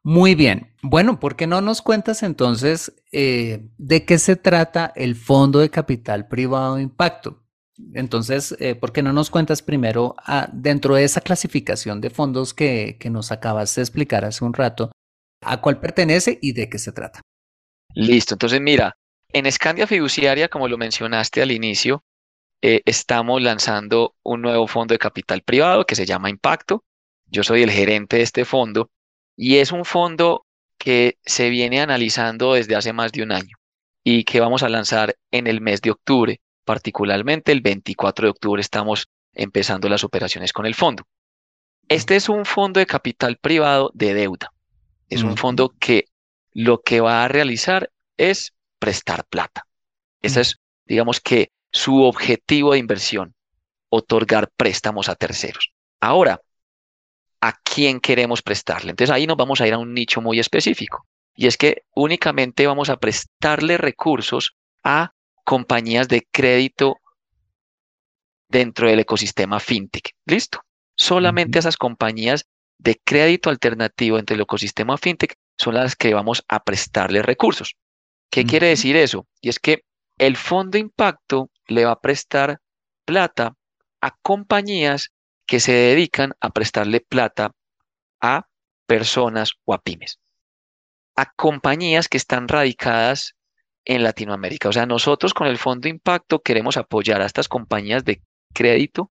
Muy 0.04 0.36
bien. 0.36 0.74
Bueno, 0.82 1.20
¿por 1.20 1.36
qué 1.36 1.48
no 1.48 1.60
nos 1.62 1.82
cuentas 1.82 2.24
entonces 2.24 2.94
eh, 3.12 3.70
de 3.78 4.06
qué 4.06 4.18
se 4.18 4.36
trata 4.36 4.94
el 4.96 5.16
Fondo 5.16 5.60
de 5.60 5.70
Capital 5.70 6.28
Privado 6.28 6.76
de 6.76 6.84
Impacto? 6.84 7.44
Entonces, 7.94 8.56
eh, 8.60 8.74
¿por 8.76 8.92
qué 8.92 9.04
no 9.04 9.14
nos 9.14 9.30
cuentas 9.30 9.62
primero 9.62 10.16
ah, 10.26 10.50
dentro 10.52 10.96
de 10.96 11.04
esa 11.04 11.22
clasificación 11.22 12.02
de 12.02 12.10
fondos 12.10 12.54
que, 12.54 12.98
que 13.00 13.10
nos 13.10 13.32
acabas 13.32 13.76
de 13.76 13.82
explicar 13.82 14.26
hace 14.26 14.44
un 14.46 14.54
rato? 14.54 14.92
a 15.42 15.62
cuál 15.62 15.80
pertenece 15.80 16.38
y 16.42 16.54
de 16.54 16.70
qué 16.70 16.80
se 16.80 16.92
trata. 16.92 17.22
Listo, 17.94 18.36
entonces 18.36 18.62
mira, 18.62 18.98
en 19.32 19.52
Scandia 19.52 19.88
Fiduciaria, 19.88 20.50
como 20.50 20.68
lo 20.68 20.78
mencionaste 20.78 21.42
al 21.42 21.52
inicio, 21.52 22.04
eh, 22.62 22.82
estamos 22.86 23.42
lanzando 23.42 24.16
un 24.24 24.42
nuevo 24.42 24.68
fondo 24.68 24.94
de 24.94 25.00
capital 25.00 25.42
privado 25.42 25.86
que 25.86 25.96
se 25.96 26.06
llama 26.06 26.30
Impacto. 26.30 26.84
Yo 27.28 27.44
soy 27.44 27.64
el 27.64 27.72
gerente 27.72 28.18
de 28.18 28.24
este 28.24 28.46
fondo 28.46 28.90
y 29.36 29.58
es 29.58 29.72
un 29.72 29.86
fondo 29.86 30.46
que 30.78 31.18
se 31.26 31.50
viene 31.50 31.82
analizando 31.82 32.54
desde 32.54 32.76
hace 32.76 32.94
más 32.94 33.12
de 33.12 33.24
un 33.24 33.32
año 33.32 33.58
y 34.04 34.24
que 34.24 34.40
vamos 34.40 34.64
a 34.64 34.70
lanzar 34.70 35.18
en 35.32 35.48
el 35.48 35.62
mes 35.62 35.82
de 35.82 35.92
octubre, 35.92 36.40
particularmente 36.64 37.52
el 37.52 37.62
24 37.62 38.28
de 38.28 38.32
octubre 38.32 38.62
estamos 38.62 39.08
empezando 39.34 39.90
las 39.90 40.04
operaciones 40.04 40.54
con 40.54 40.66
el 40.66 40.76
fondo. 40.76 41.04
Este 41.90 42.16
es 42.16 42.30
un 42.30 42.46
fondo 42.46 42.80
de 42.80 42.86
capital 42.86 43.38
privado 43.38 43.92
de 43.94 44.14
deuda. 44.14 44.52
Es 45.10 45.24
un 45.24 45.38
fondo 45.38 45.74
que 45.80 46.06
lo 46.52 46.82
que 46.82 47.00
va 47.00 47.24
a 47.24 47.28
realizar 47.28 47.92
es 48.18 48.54
prestar 48.80 49.26
plata. 49.26 49.68
Ese 50.22 50.42
es, 50.42 50.60
digamos 50.86 51.22
que, 51.22 51.52
su 51.72 52.04
objetivo 52.04 52.74
de 52.74 52.80
inversión, 52.80 53.36
otorgar 53.90 54.50
préstamos 54.56 55.10
a 55.10 55.16
terceros. 55.16 55.72
Ahora, 56.00 56.42
¿a 57.42 57.54
quién 57.64 58.00
queremos 58.00 58.42
prestarle? 58.42 58.92
Entonces 58.92 59.14
ahí 59.14 59.28
nos 59.28 59.38
vamos 59.38 59.62
a 59.62 59.68
ir 59.68 59.74
a 59.74 59.78
un 59.78 59.94
nicho 59.94 60.22
muy 60.22 60.40
específico. 60.40 61.06
Y 61.36 61.48
es 61.48 61.58
que 61.58 61.84
únicamente 61.94 62.66
vamos 62.66 62.90
a 62.90 62.98
prestarle 62.98 63.78
recursos 63.78 64.56
a 64.84 65.12
compañías 65.44 66.08
de 66.08 66.28
crédito 66.32 66.98
dentro 68.50 68.90
del 68.90 69.00
ecosistema 69.00 69.60
fintech. 69.60 70.12
¿Listo? 70.26 70.62
Solamente 70.96 71.60
esas 71.60 71.78
compañías 71.78 72.46
de 72.80 73.00
crédito 73.04 73.50
alternativo 73.50 74.18
entre 74.18 74.36
el 74.36 74.42
ecosistema 74.42 74.98
fintech 74.98 75.36
son 75.58 75.76
las 75.76 75.96
que 75.96 76.14
vamos 76.14 76.44
a 76.48 76.64
prestarle 76.64 77.22
recursos. 77.22 77.76
¿Qué 78.32 78.46
quiere 78.46 78.68
decir 78.68 78.96
eso? 78.96 79.28
Y 79.42 79.50
es 79.50 79.60
que 79.60 79.84
el 80.18 80.38
fondo 80.38 80.78
impacto 80.78 81.50
le 81.68 81.86
va 81.86 81.92
a 81.92 82.00
prestar 82.00 82.60
plata 83.06 83.56
a 84.02 84.16
compañías 84.22 85.12
que 85.46 85.60
se 85.60 85.72
dedican 85.72 86.34
a 86.40 86.50
prestarle 86.50 87.00
plata 87.00 87.52
a 88.22 88.48
personas 88.86 89.54
o 89.66 89.74
a 89.74 89.82
pymes, 89.82 90.20
a 91.16 91.32
compañías 91.32 92.08
que 92.08 92.18
están 92.18 92.48
radicadas 92.48 93.36
en 93.86 94.04
Latinoamérica. 94.04 94.70
O 94.70 94.74
sea, 94.74 94.86
nosotros 94.86 95.34
con 95.34 95.48
el 95.48 95.58
fondo 95.58 95.88
impacto 95.88 96.42
queremos 96.42 96.78
apoyar 96.78 97.22
a 97.22 97.26
estas 97.26 97.48
compañías 97.48 98.04
de 98.04 98.22
crédito 98.54 99.12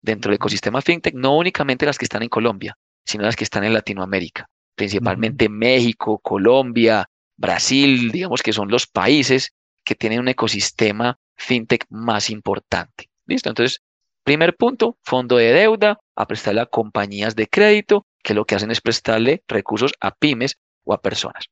dentro 0.00 0.30
del 0.30 0.36
ecosistema 0.36 0.82
fintech, 0.82 1.14
no 1.14 1.36
únicamente 1.36 1.86
las 1.86 1.98
que 1.98 2.04
están 2.04 2.22
en 2.22 2.28
Colombia, 2.28 2.76
sino 3.04 3.24
las 3.24 3.36
que 3.36 3.44
están 3.44 3.64
en 3.64 3.74
Latinoamérica, 3.74 4.48
principalmente 4.74 5.48
México, 5.48 6.18
Colombia, 6.18 7.08
Brasil, 7.36 8.10
digamos 8.10 8.42
que 8.42 8.52
son 8.52 8.70
los 8.70 8.86
países 8.86 9.54
que 9.84 9.94
tienen 9.94 10.20
un 10.20 10.28
ecosistema 10.28 11.18
fintech 11.36 11.86
más 11.90 12.30
importante. 12.30 13.10
¿Listo? 13.26 13.48
Entonces, 13.48 13.82
primer 14.22 14.56
punto, 14.56 14.98
fondo 15.02 15.36
de 15.36 15.52
deuda, 15.52 16.00
a 16.14 16.26
prestarle 16.26 16.60
a 16.60 16.66
compañías 16.66 17.36
de 17.36 17.48
crédito, 17.48 18.06
que 18.22 18.34
lo 18.34 18.44
que 18.44 18.54
hacen 18.54 18.70
es 18.70 18.80
prestarle 18.80 19.42
recursos 19.48 19.92
a 20.00 20.12
pymes 20.12 20.58
o 20.84 20.94
a 20.94 21.00
personas. 21.00 21.46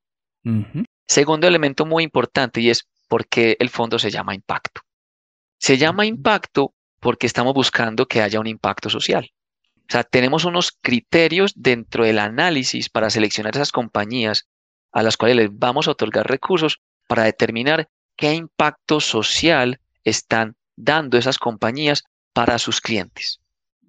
Segundo 1.07 1.47
elemento 1.47 1.87
muy 1.87 2.05
importante 2.05 2.61
y 2.61 2.71
es 2.71 2.89
por 3.09 3.27
qué 3.27 3.57
el 3.61 3.69
fondo 3.69 3.99
se 3.99 4.11
llama 4.11 4.35
impacto. 4.35 4.81
Se 5.59 5.77
llama 5.77 6.07
impacto 6.07 6.75
porque 6.99 7.27
estamos 7.27 7.55
buscando 7.55 8.07
que 8.07 8.23
haya 8.23 8.41
un 8.41 8.47
impacto 8.47 8.89
social. 8.89 9.31
O 9.77 9.93
sea, 9.93 10.05
tenemos 10.05 10.45
unos 10.45 10.73
criterios 10.81 11.53
dentro 11.55 12.05
del 12.05 12.19
análisis 12.19 12.89
para 12.89 13.11
seleccionar 13.11 13.55
esas 13.55 13.73
compañías 13.73 14.49
a 14.93 15.03
las 15.03 15.17
cuales 15.17 15.37
les 15.37 15.59
vamos 15.59 15.87
a 15.87 15.91
otorgar 15.91 16.27
recursos 16.27 16.81
para 17.07 17.25
determinar 17.25 17.89
qué 18.23 18.35
impacto 18.35 19.01
social 19.01 19.81
están 20.05 20.55
dando 20.77 21.19
esas 21.19 21.39
compañías 21.41 22.05
para 22.33 22.61
sus 22.61 22.81
clientes. 22.81 23.41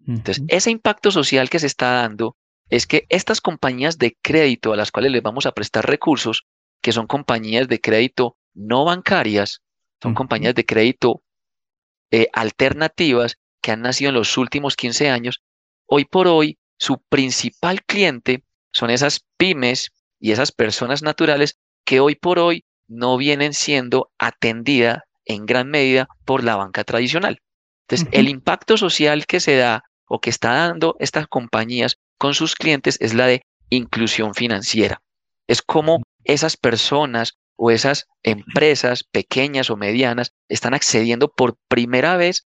Entonces, 0.07 0.43
ese 0.47 0.71
impacto 0.71 1.11
social 1.11 1.51
que 1.51 1.59
se 1.59 1.67
está 1.67 1.91
dando 1.91 2.35
es 2.67 2.87
que 2.87 3.05
estas 3.09 3.41
compañías 3.41 3.99
de 3.99 4.17
crédito 4.23 4.73
a 4.73 4.75
las 4.75 4.89
cuales 4.91 5.11
les 5.11 5.21
vamos 5.21 5.45
a 5.45 5.51
prestar 5.51 5.85
recursos, 5.85 6.47
que 6.81 6.91
son 6.91 7.05
compañías 7.05 7.67
de 7.67 7.79
crédito 7.79 8.35
no 8.55 8.85
bancarias, 8.85 9.61
son 10.01 10.15
compañías 10.15 10.55
de 10.55 10.65
crédito 10.65 11.21
eh, 12.09 12.27
alternativas 12.33 13.37
que 13.61 13.69
han 13.69 13.81
nacido 13.81 14.09
en 14.09 14.15
los 14.15 14.35
últimos 14.35 14.75
15 14.75 15.11
años, 15.11 15.43
hoy 15.85 16.05
por 16.05 16.27
hoy 16.27 16.57
su 16.79 16.97
principal 17.07 17.83
cliente 17.83 18.43
son 18.71 18.89
esas 18.89 19.27
pymes 19.37 19.91
y 20.19 20.31
esas 20.31 20.51
personas 20.51 21.03
naturales 21.03 21.59
que 21.85 21.99
hoy 21.99 22.15
por 22.15 22.39
hoy 22.39 22.65
no 22.87 23.17
vienen 23.17 23.53
siendo 23.53 24.11
atendidas 24.17 24.99
en 25.25 25.45
gran 25.45 25.69
medida 25.69 26.07
por 26.25 26.43
la 26.43 26.55
banca 26.55 26.83
tradicional. 26.83 27.39
Entonces, 27.87 28.07
el 28.11 28.29
impacto 28.29 28.77
social 28.77 29.25
que 29.25 29.39
se 29.39 29.55
da 29.55 29.83
o 30.07 30.19
que 30.19 30.29
está 30.29 30.53
dando 30.53 30.95
estas 30.99 31.27
compañías 31.27 31.97
con 32.17 32.33
sus 32.33 32.55
clientes 32.55 32.97
es 33.01 33.13
la 33.13 33.27
de 33.27 33.41
inclusión 33.69 34.33
financiera. 34.33 35.01
Es 35.47 35.61
como 35.61 36.01
esas 36.23 36.57
personas 36.57 37.37
o 37.55 37.71
esas 37.71 38.07
empresas 38.23 39.03
pequeñas 39.03 39.69
o 39.69 39.77
medianas 39.77 40.31
están 40.49 40.73
accediendo 40.73 41.31
por 41.31 41.57
primera 41.67 42.17
vez 42.17 42.45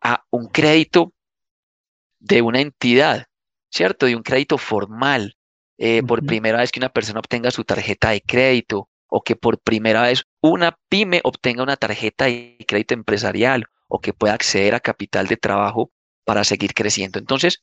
a 0.00 0.24
un 0.30 0.48
crédito 0.48 1.12
de 2.20 2.42
una 2.42 2.60
entidad, 2.60 3.26
¿cierto? 3.70 4.06
De 4.06 4.16
un 4.16 4.22
crédito 4.22 4.58
formal. 4.58 5.34
Eh, 5.80 6.02
por 6.02 6.26
primera 6.26 6.58
vez 6.58 6.72
que 6.72 6.80
una 6.80 6.88
persona 6.88 7.20
obtenga 7.20 7.52
su 7.52 7.62
tarjeta 7.62 8.10
de 8.10 8.20
crédito 8.20 8.87
o 9.08 9.22
que 9.22 9.36
por 9.36 9.58
primera 9.58 10.02
vez 10.02 10.24
una 10.40 10.78
pyme 10.88 11.20
obtenga 11.24 11.62
una 11.62 11.76
tarjeta 11.76 12.26
de 12.26 12.58
crédito 12.66 12.94
empresarial 12.94 13.66
o 13.88 14.00
que 14.00 14.12
pueda 14.12 14.34
acceder 14.34 14.74
a 14.74 14.80
capital 14.80 15.26
de 15.26 15.36
trabajo 15.36 15.90
para 16.24 16.44
seguir 16.44 16.74
creciendo. 16.74 17.18
Entonces, 17.18 17.60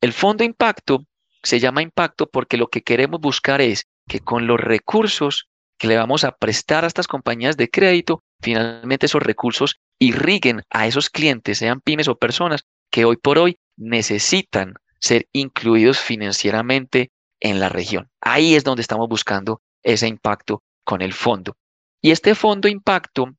el 0.00 0.12
fondo 0.12 0.44
impacto 0.44 1.04
se 1.42 1.60
llama 1.60 1.82
impacto 1.82 2.28
porque 2.28 2.56
lo 2.56 2.68
que 2.68 2.82
queremos 2.82 3.20
buscar 3.20 3.60
es 3.60 3.86
que 4.08 4.20
con 4.20 4.46
los 4.46 4.60
recursos 4.60 5.48
que 5.78 5.86
le 5.86 5.96
vamos 5.96 6.24
a 6.24 6.32
prestar 6.32 6.84
a 6.84 6.86
estas 6.86 7.06
compañías 7.06 7.56
de 7.56 7.70
crédito, 7.70 8.22
finalmente 8.40 9.06
esos 9.06 9.22
recursos 9.22 9.76
irriguen 9.98 10.62
a 10.70 10.86
esos 10.86 11.10
clientes, 11.10 11.58
sean 11.58 11.80
pymes 11.80 12.08
o 12.08 12.16
personas, 12.16 12.64
que 12.90 13.04
hoy 13.04 13.16
por 13.16 13.38
hoy 13.38 13.58
necesitan 13.76 14.74
ser 14.98 15.28
incluidos 15.32 16.00
financieramente 16.00 17.10
en 17.40 17.60
la 17.60 17.68
región. 17.68 18.10
Ahí 18.20 18.54
es 18.54 18.64
donde 18.64 18.82
estamos 18.82 19.08
buscando 19.08 19.60
ese 19.86 20.08
impacto 20.08 20.62
con 20.84 21.00
el 21.00 21.12
fondo. 21.12 21.56
Y 22.02 22.10
este 22.10 22.34
fondo 22.34 22.68
impacto 22.68 23.36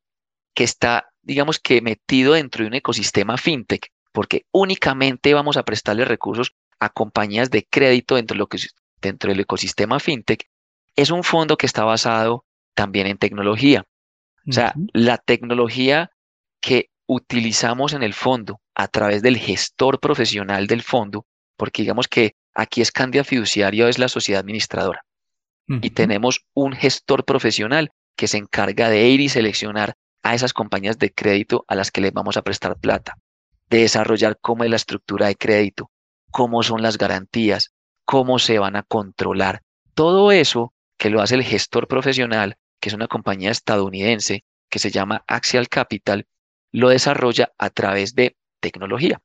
que 0.56 0.64
está, 0.64 1.10
digamos 1.22 1.60
que 1.60 1.82
metido 1.82 2.34
dentro 2.34 2.64
de 2.64 2.70
un 2.70 2.74
ecosistema 2.74 3.38
fintech, 3.38 3.92
porque 4.12 4.46
únicamente 4.52 5.34
vamos 5.34 5.58
a 5.58 5.64
prestarle 5.64 6.06
recursos 6.06 6.56
a 6.80 6.90
compañías 6.90 7.52
de 7.52 7.68
crédito 7.70 8.16
dentro, 8.16 8.34
de 8.34 8.40
lo 8.40 8.48
que, 8.48 8.58
dentro 9.02 9.30
del 9.30 9.42
ecosistema 9.42 10.00
fintech, 10.00 10.48
es 10.96 11.12
un 11.12 11.24
fondo 11.24 11.58
que 11.58 11.66
está 11.66 11.84
basado 11.84 12.46
también 12.74 13.08
en 13.08 13.18
tecnología. 13.18 13.84
O 14.48 14.52
sea, 14.52 14.74
la 14.94 15.18
tecnología 15.18 16.12
que 16.62 16.90
utilizamos 17.06 17.94
en 17.94 18.04
el 18.04 18.14
fondo 18.14 18.62
a 18.74 18.88
través 18.88 19.22
del 19.22 19.38
gestor 19.38 20.00
profesional 20.00 20.68
del 20.68 20.82
fondo, 20.82 21.26
porque 21.58 21.82
digamos 21.82 22.08
que 22.08 22.36
aquí 22.54 22.82
Escandia 22.82 23.24
Fiduciario 23.24 23.88
es 23.88 24.00
la 24.00 24.08
sociedad 24.08 24.40
administradora 24.40 25.07
y 25.68 25.90
tenemos 25.90 26.46
un 26.54 26.74
gestor 26.74 27.26
profesional 27.26 27.92
que 28.16 28.28
se 28.28 28.38
encarga 28.38 28.90
de 28.90 29.08
ir 29.10 29.20
y 29.20 29.30
seleccionar 29.30 29.96
a 30.24 30.34
esas 30.34 30.54
compañías 30.54 30.98
de 30.98 31.14
crédito 31.14 31.66
a 31.68 31.76
las 31.76 31.92
que 31.92 32.02
les 32.02 32.14
vamos 32.14 32.38
a 32.38 32.42
prestar 32.42 32.78
plata, 32.78 33.18
de 33.70 33.80
desarrollar 33.80 34.38
cómo 34.42 34.64
es 34.64 34.70
la 34.70 34.76
estructura 34.78 35.28
de 35.28 35.36
crédito, 35.36 35.92
cómo 36.32 36.64
son 36.64 36.82
las 36.82 36.98
garantías, 36.98 37.74
cómo 38.06 38.40
se 38.40 38.60
van 38.60 38.76
a 38.76 38.84
controlar. 38.84 39.62
Todo 39.94 40.32
eso 40.32 40.74
que 40.98 41.10
lo 41.10 41.22
hace 41.22 41.36
el 41.36 41.44
gestor 41.44 41.88
profesional, 41.88 42.58
que 42.80 42.90
es 42.90 42.96
una 42.96 43.08
compañía 43.08 43.52
estadounidense 43.52 44.44
que 44.70 44.80
se 44.80 44.92
llama 44.92 45.24
Axial 45.28 45.70
Capital, 45.70 46.28
lo 46.72 46.90
desarrolla 46.90 47.52
a 47.58 47.70
través 47.70 48.16
de 48.16 48.38
tecnología. 48.60 49.22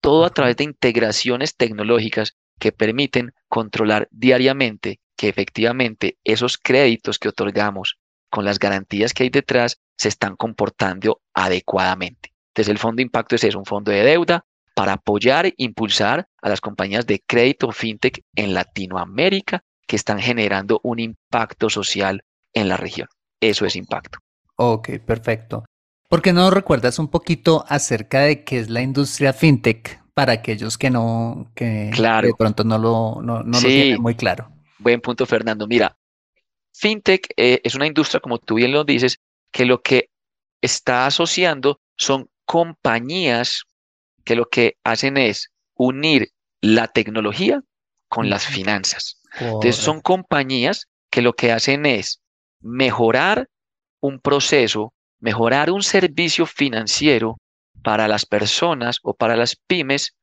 Todo 0.00 0.24
a 0.24 0.30
través 0.30 0.56
de 0.56 0.64
integraciones 0.64 1.56
tecnológicas 1.56 2.36
que 2.58 2.72
permiten 2.72 3.32
controlar 3.48 4.08
diariamente 4.10 5.00
que 5.18 5.28
efectivamente 5.28 6.16
esos 6.24 6.56
créditos 6.56 7.18
que 7.18 7.28
otorgamos 7.28 7.98
con 8.30 8.44
las 8.44 8.58
garantías 8.58 9.12
que 9.12 9.24
hay 9.24 9.30
detrás 9.30 9.80
se 9.96 10.08
están 10.08 10.36
comportando 10.36 11.20
adecuadamente. 11.34 12.32
Entonces 12.50 12.70
el 12.70 12.78
fondo 12.78 12.96
de 12.96 13.02
impacto 13.02 13.34
es 13.34 13.54
un 13.54 13.66
fondo 13.66 13.90
de 13.90 14.04
deuda 14.04 14.44
para 14.74 14.92
apoyar 14.92 15.46
e 15.46 15.54
impulsar 15.56 16.28
a 16.40 16.48
las 16.48 16.60
compañías 16.60 17.04
de 17.06 17.20
crédito 17.26 17.72
fintech 17.72 18.22
en 18.36 18.54
Latinoamérica 18.54 19.64
que 19.88 19.96
están 19.96 20.20
generando 20.20 20.80
un 20.84 21.00
impacto 21.00 21.68
social 21.68 22.22
en 22.54 22.68
la 22.68 22.76
región. 22.76 23.08
Eso 23.40 23.66
es 23.66 23.74
impacto. 23.74 24.20
Ok, 24.56 24.90
perfecto. 25.04 25.64
¿Por 26.08 26.22
qué 26.22 26.32
no 26.32 26.50
recuerdas 26.50 26.98
un 27.00 27.08
poquito 27.08 27.64
acerca 27.68 28.20
de 28.20 28.44
qué 28.44 28.60
es 28.60 28.70
la 28.70 28.82
industria 28.82 29.32
fintech 29.32 30.00
para 30.14 30.34
aquellos 30.34 30.78
que 30.78 30.90
no, 30.90 31.50
que 31.54 31.90
de 31.90 32.32
pronto 32.38 32.62
no 32.64 32.78
lo, 32.78 33.20
no, 33.20 33.58
tienen 33.58 34.00
muy 34.00 34.14
claro? 34.14 34.50
Buen 34.78 35.00
punto, 35.00 35.26
Fernando. 35.26 35.66
Mira, 35.66 35.96
FinTech 36.72 37.28
eh, 37.36 37.60
es 37.64 37.74
una 37.74 37.86
industria, 37.86 38.20
como 38.20 38.38
tú 38.38 38.54
bien 38.54 38.72
lo 38.72 38.84
dices, 38.84 39.18
que 39.50 39.64
lo 39.64 39.82
que 39.82 40.10
está 40.60 41.06
asociando 41.06 41.80
son 41.96 42.28
compañías 42.44 43.64
que 44.24 44.36
lo 44.36 44.48
que 44.48 44.76
hacen 44.84 45.16
es 45.16 45.50
unir 45.74 46.30
la 46.60 46.88
tecnología 46.88 47.62
con 48.08 48.30
las 48.30 48.46
finanzas. 48.46 49.20
Entonces 49.40 49.76
son 49.76 50.00
compañías 50.00 50.86
que 51.10 51.22
lo 51.22 51.32
que 51.32 51.52
hacen 51.52 51.86
es 51.86 52.20
mejorar 52.60 53.48
un 54.00 54.20
proceso, 54.20 54.92
mejorar 55.20 55.70
un 55.70 55.82
servicio 55.82 56.46
financiero 56.46 57.38
para 57.82 58.08
las 58.08 58.26
personas 58.26 58.98
o 59.02 59.14
para 59.14 59.36
las 59.36 59.56
pymes 59.56 60.14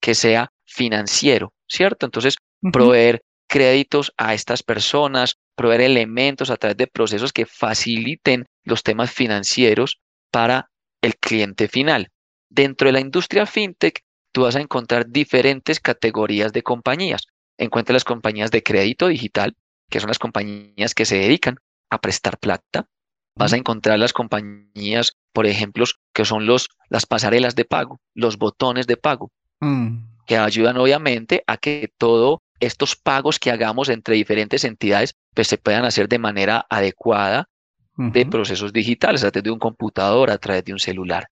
que 0.00 0.14
sea 0.14 0.52
financiero, 0.64 1.52
¿cierto? 1.66 2.06
Entonces, 2.06 2.36
proveer 2.72 3.22
créditos 3.48 4.12
a 4.16 4.34
estas 4.34 4.62
personas, 4.62 5.38
proveer 5.56 5.80
elementos 5.80 6.50
a 6.50 6.56
través 6.56 6.76
de 6.76 6.86
procesos 6.86 7.32
que 7.32 7.46
faciliten 7.46 8.46
los 8.62 8.82
temas 8.82 9.10
financieros 9.10 10.00
para 10.30 10.70
el 11.02 11.16
cliente 11.16 11.66
final. 11.66 12.10
Dentro 12.48 12.86
de 12.86 12.92
la 12.92 13.00
industria 13.00 13.46
fintech, 13.46 14.04
tú 14.32 14.42
vas 14.42 14.56
a 14.56 14.60
encontrar 14.60 15.08
diferentes 15.08 15.80
categorías 15.80 16.52
de 16.52 16.62
compañías. 16.62 17.26
Encuentra 17.56 17.94
las 17.94 18.04
compañías 18.04 18.50
de 18.50 18.62
crédito 18.62 19.08
digital, 19.08 19.56
que 19.90 20.00
son 20.00 20.08
las 20.08 20.18
compañías 20.18 20.94
que 20.94 21.06
se 21.06 21.16
dedican 21.16 21.56
a 21.90 22.00
prestar 22.00 22.38
plata. 22.38 22.86
Vas 23.34 23.52
a 23.52 23.56
encontrar 23.56 23.98
las 23.98 24.12
compañías, 24.12 25.16
por 25.32 25.46
ejemplo, 25.46 25.84
que 26.12 26.24
son 26.24 26.46
los, 26.46 26.68
las 26.88 27.06
pasarelas 27.06 27.54
de 27.54 27.64
pago, 27.64 28.00
los 28.14 28.36
botones 28.36 28.86
de 28.86 28.96
pago, 28.96 29.30
mm. 29.60 30.24
que 30.26 30.36
ayudan 30.36 30.76
obviamente 30.76 31.44
a 31.46 31.56
que 31.56 31.90
todos 31.96 32.40
estos 32.60 32.96
pagos 32.96 33.38
que 33.38 33.50
hagamos 33.50 33.88
entre 33.88 34.16
diferentes 34.16 34.64
entidades 34.64 35.14
pues, 35.34 35.48
se 35.48 35.58
puedan 35.58 35.84
hacer 35.84 36.08
de 36.08 36.18
manera 36.18 36.66
adecuada 36.68 37.48
de 37.96 38.26
procesos 38.26 38.72
digitales, 38.72 39.24
a 39.24 39.32
través 39.32 39.42
de 39.42 39.50
un 39.50 39.58
computador, 39.58 40.30
a 40.30 40.38
través 40.38 40.64
de 40.64 40.72
un 40.72 40.78
celular. 40.78 41.30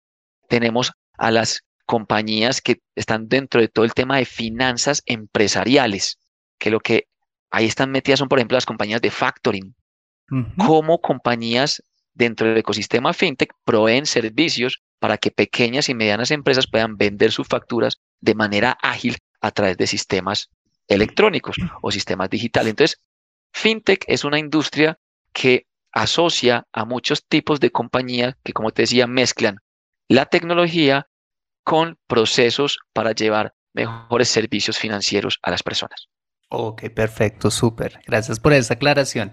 Tenemos 0.47 0.93
a 1.17 1.31
las 1.31 1.63
compañías 1.87 2.61
que 2.61 2.83
están 2.95 3.29
dentro 3.29 3.63
de 3.63 3.69
todo 3.69 3.87
el 3.87 3.95
tema 3.95 4.19
de 4.19 4.27
finanzas 4.27 5.03
empresariales, 5.07 6.19
que 6.59 6.71
lo 6.71 6.81
que 6.81 7.07
ahí 7.51 7.65
están 7.65 7.91
metidas 7.91 8.19
son, 8.19 8.29
por 8.29 8.39
ejemplo, 8.39 8.57
las 8.57 8.67
compañías 8.67 9.01
de 9.01 9.11
factoring, 9.11 9.75
como 10.59 11.01
compañías 11.01 11.83
dentro 12.13 12.47
del 12.47 12.59
ecosistema 12.59 13.13
fintech 13.13 13.53
proveen 13.65 14.07
servicios 14.07 14.83
para 14.99 15.17
que 15.17 15.31
pequeñas 15.31 15.89
y 15.89 15.95
medianas 15.95 16.31
empresas 16.31 16.67
puedan 16.71 16.97
vender 16.97 17.33
sus 17.33 17.49
facturas 17.49 18.01
de 18.21 18.35
manera 18.35 18.77
ágil 18.83 19.17
a 19.41 19.51
través 19.51 19.77
de 19.77 19.87
sistemas 19.87 20.51
electrónicos 20.91 21.57
o 21.81 21.91
sistemas 21.91 22.29
digitales. 22.29 22.71
Entonces, 22.71 23.01
fintech 23.55 24.05
es 24.07 24.25
una 24.25 24.39
industria 24.39 24.99
que 25.33 25.67
asocia 25.93 26.67
a 26.73 26.85
muchos 26.85 27.25
tipos 27.27 27.61
de 27.61 27.71
compañías 27.71 28.35
que, 28.45 28.53
como 28.53 28.71
te 28.71 28.83
decía, 28.83 29.07
mezclan 29.07 29.59
la 30.09 30.27
tecnología 30.27 31.07
con 31.65 31.99
procesos 32.07 32.79
para 32.93 33.13
llevar 33.13 33.55
mejores 33.73 34.29
servicios 34.29 34.79
financieros 34.79 35.39
a 35.43 35.51
las 35.51 35.63
personas. 35.63 36.09
Ok, 36.49 36.91
perfecto, 36.91 37.51
súper. 37.51 38.01
Gracias 38.07 38.41
por 38.41 38.53
esa 38.53 38.75
aclaración. 38.75 39.33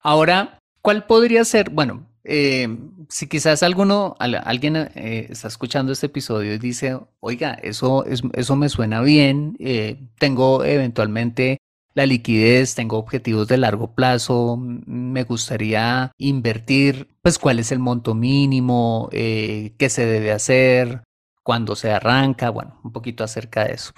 Ahora, 0.00 0.58
¿cuál 0.80 1.06
podría 1.06 1.44
ser? 1.44 1.68
Bueno, 1.68 2.08
eh, 2.24 2.68
si 3.08 3.28
quizás 3.28 3.62
alguno, 3.62 4.16
alguien 4.18 4.76
eh, 4.76 5.26
está 5.28 5.48
escuchando 5.48 5.92
este 5.92 6.06
episodio 6.06 6.54
y 6.54 6.58
dice, 6.58 6.98
oiga, 7.20 7.52
eso, 7.62 8.04
eso 8.06 8.56
me 8.56 8.68
suena 8.68 9.02
bien, 9.02 9.56
eh, 9.60 9.98
tengo 10.18 10.64
eventualmente 10.64 11.58
la 11.94 12.06
liquidez, 12.06 12.74
tengo 12.74 12.98
objetivos 12.98 13.46
de 13.46 13.58
largo 13.58 13.94
plazo, 13.94 14.56
me 14.58 15.22
gustaría 15.22 16.10
invertir, 16.18 17.08
pues 17.22 17.38
cuál 17.38 17.60
es 17.60 17.70
el 17.70 17.78
monto 17.78 18.14
mínimo, 18.14 19.08
eh, 19.12 19.74
qué 19.78 19.88
se 19.88 20.04
debe 20.04 20.32
hacer, 20.32 21.04
cuándo 21.42 21.76
se 21.76 21.92
arranca, 21.92 22.50
bueno, 22.50 22.80
un 22.82 22.90
poquito 22.90 23.22
acerca 23.22 23.64
de 23.64 23.74
eso. 23.74 23.92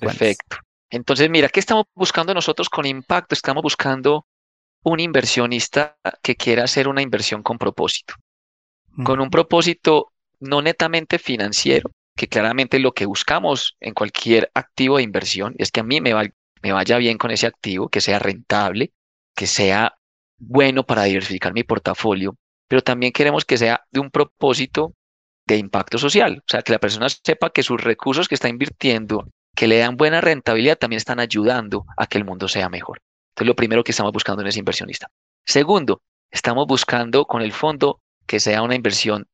Perfecto. 0.00 0.56
Entonces, 0.90 1.28
mira, 1.30 1.48
¿qué 1.48 1.60
estamos 1.60 1.84
buscando 1.94 2.32
nosotros 2.34 2.68
con 2.68 2.86
impacto? 2.86 3.34
Estamos 3.34 3.62
buscando 3.62 4.24
un 4.86 5.00
inversionista 5.00 5.96
que 6.22 6.36
quiera 6.36 6.62
hacer 6.62 6.86
una 6.86 7.02
inversión 7.02 7.42
con 7.42 7.58
propósito, 7.58 8.14
con 9.04 9.20
un 9.20 9.30
propósito 9.30 10.12
no 10.38 10.62
netamente 10.62 11.18
financiero, 11.18 11.90
que 12.14 12.28
claramente 12.28 12.78
lo 12.78 12.92
que 12.92 13.04
buscamos 13.04 13.76
en 13.80 13.94
cualquier 13.94 14.48
activo 14.54 14.98
de 14.98 15.02
inversión 15.02 15.56
es 15.58 15.72
que 15.72 15.80
a 15.80 15.82
mí 15.82 16.00
me, 16.00 16.12
va, 16.12 16.22
me 16.62 16.70
vaya 16.70 16.98
bien 16.98 17.18
con 17.18 17.32
ese 17.32 17.48
activo, 17.48 17.88
que 17.88 18.00
sea 18.00 18.20
rentable, 18.20 18.92
que 19.34 19.48
sea 19.48 19.96
bueno 20.38 20.86
para 20.86 21.02
diversificar 21.02 21.52
mi 21.52 21.64
portafolio, 21.64 22.36
pero 22.68 22.80
también 22.80 23.12
queremos 23.12 23.44
que 23.44 23.58
sea 23.58 23.84
de 23.90 23.98
un 23.98 24.12
propósito 24.12 24.94
de 25.48 25.56
impacto 25.56 25.98
social, 25.98 26.38
o 26.38 26.48
sea, 26.48 26.62
que 26.62 26.70
la 26.70 26.78
persona 26.78 27.08
sepa 27.08 27.50
que 27.50 27.64
sus 27.64 27.82
recursos 27.82 28.28
que 28.28 28.36
está 28.36 28.48
invirtiendo, 28.48 29.28
que 29.56 29.66
le 29.66 29.78
dan 29.78 29.96
buena 29.96 30.20
rentabilidad, 30.20 30.78
también 30.78 30.98
están 30.98 31.18
ayudando 31.18 31.86
a 31.96 32.06
que 32.06 32.18
el 32.18 32.24
mundo 32.24 32.46
sea 32.46 32.68
mejor. 32.68 33.00
Entonces, 33.36 33.48
lo 33.48 33.56
primero 33.56 33.84
que 33.84 33.92
estamos 33.92 34.12
buscando 34.12 34.40
en 34.40 34.48
ese 34.48 34.60
inversionista. 34.60 35.10
Segundo, 35.44 36.00
estamos 36.30 36.66
buscando 36.66 37.26
con 37.26 37.42
el 37.42 37.52
fondo 37.52 38.00
que 38.26 38.40
sea 38.40 38.62
una 38.62 38.74
inversión 38.74 39.28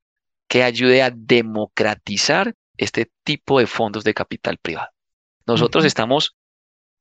que 0.48 0.64
ayude 0.64 1.02
a 1.02 1.12
democratizar 1.14 2.52
este 2.76 3.12
tipo 3.22 3.60
de 3.60 3.68
fondos 3.68 4.02
de 4.02 4.12
capital 4.12 4.58
privado. 4.58 4.88
Nosotros 5.46 5.84
estamos 5.84 6.34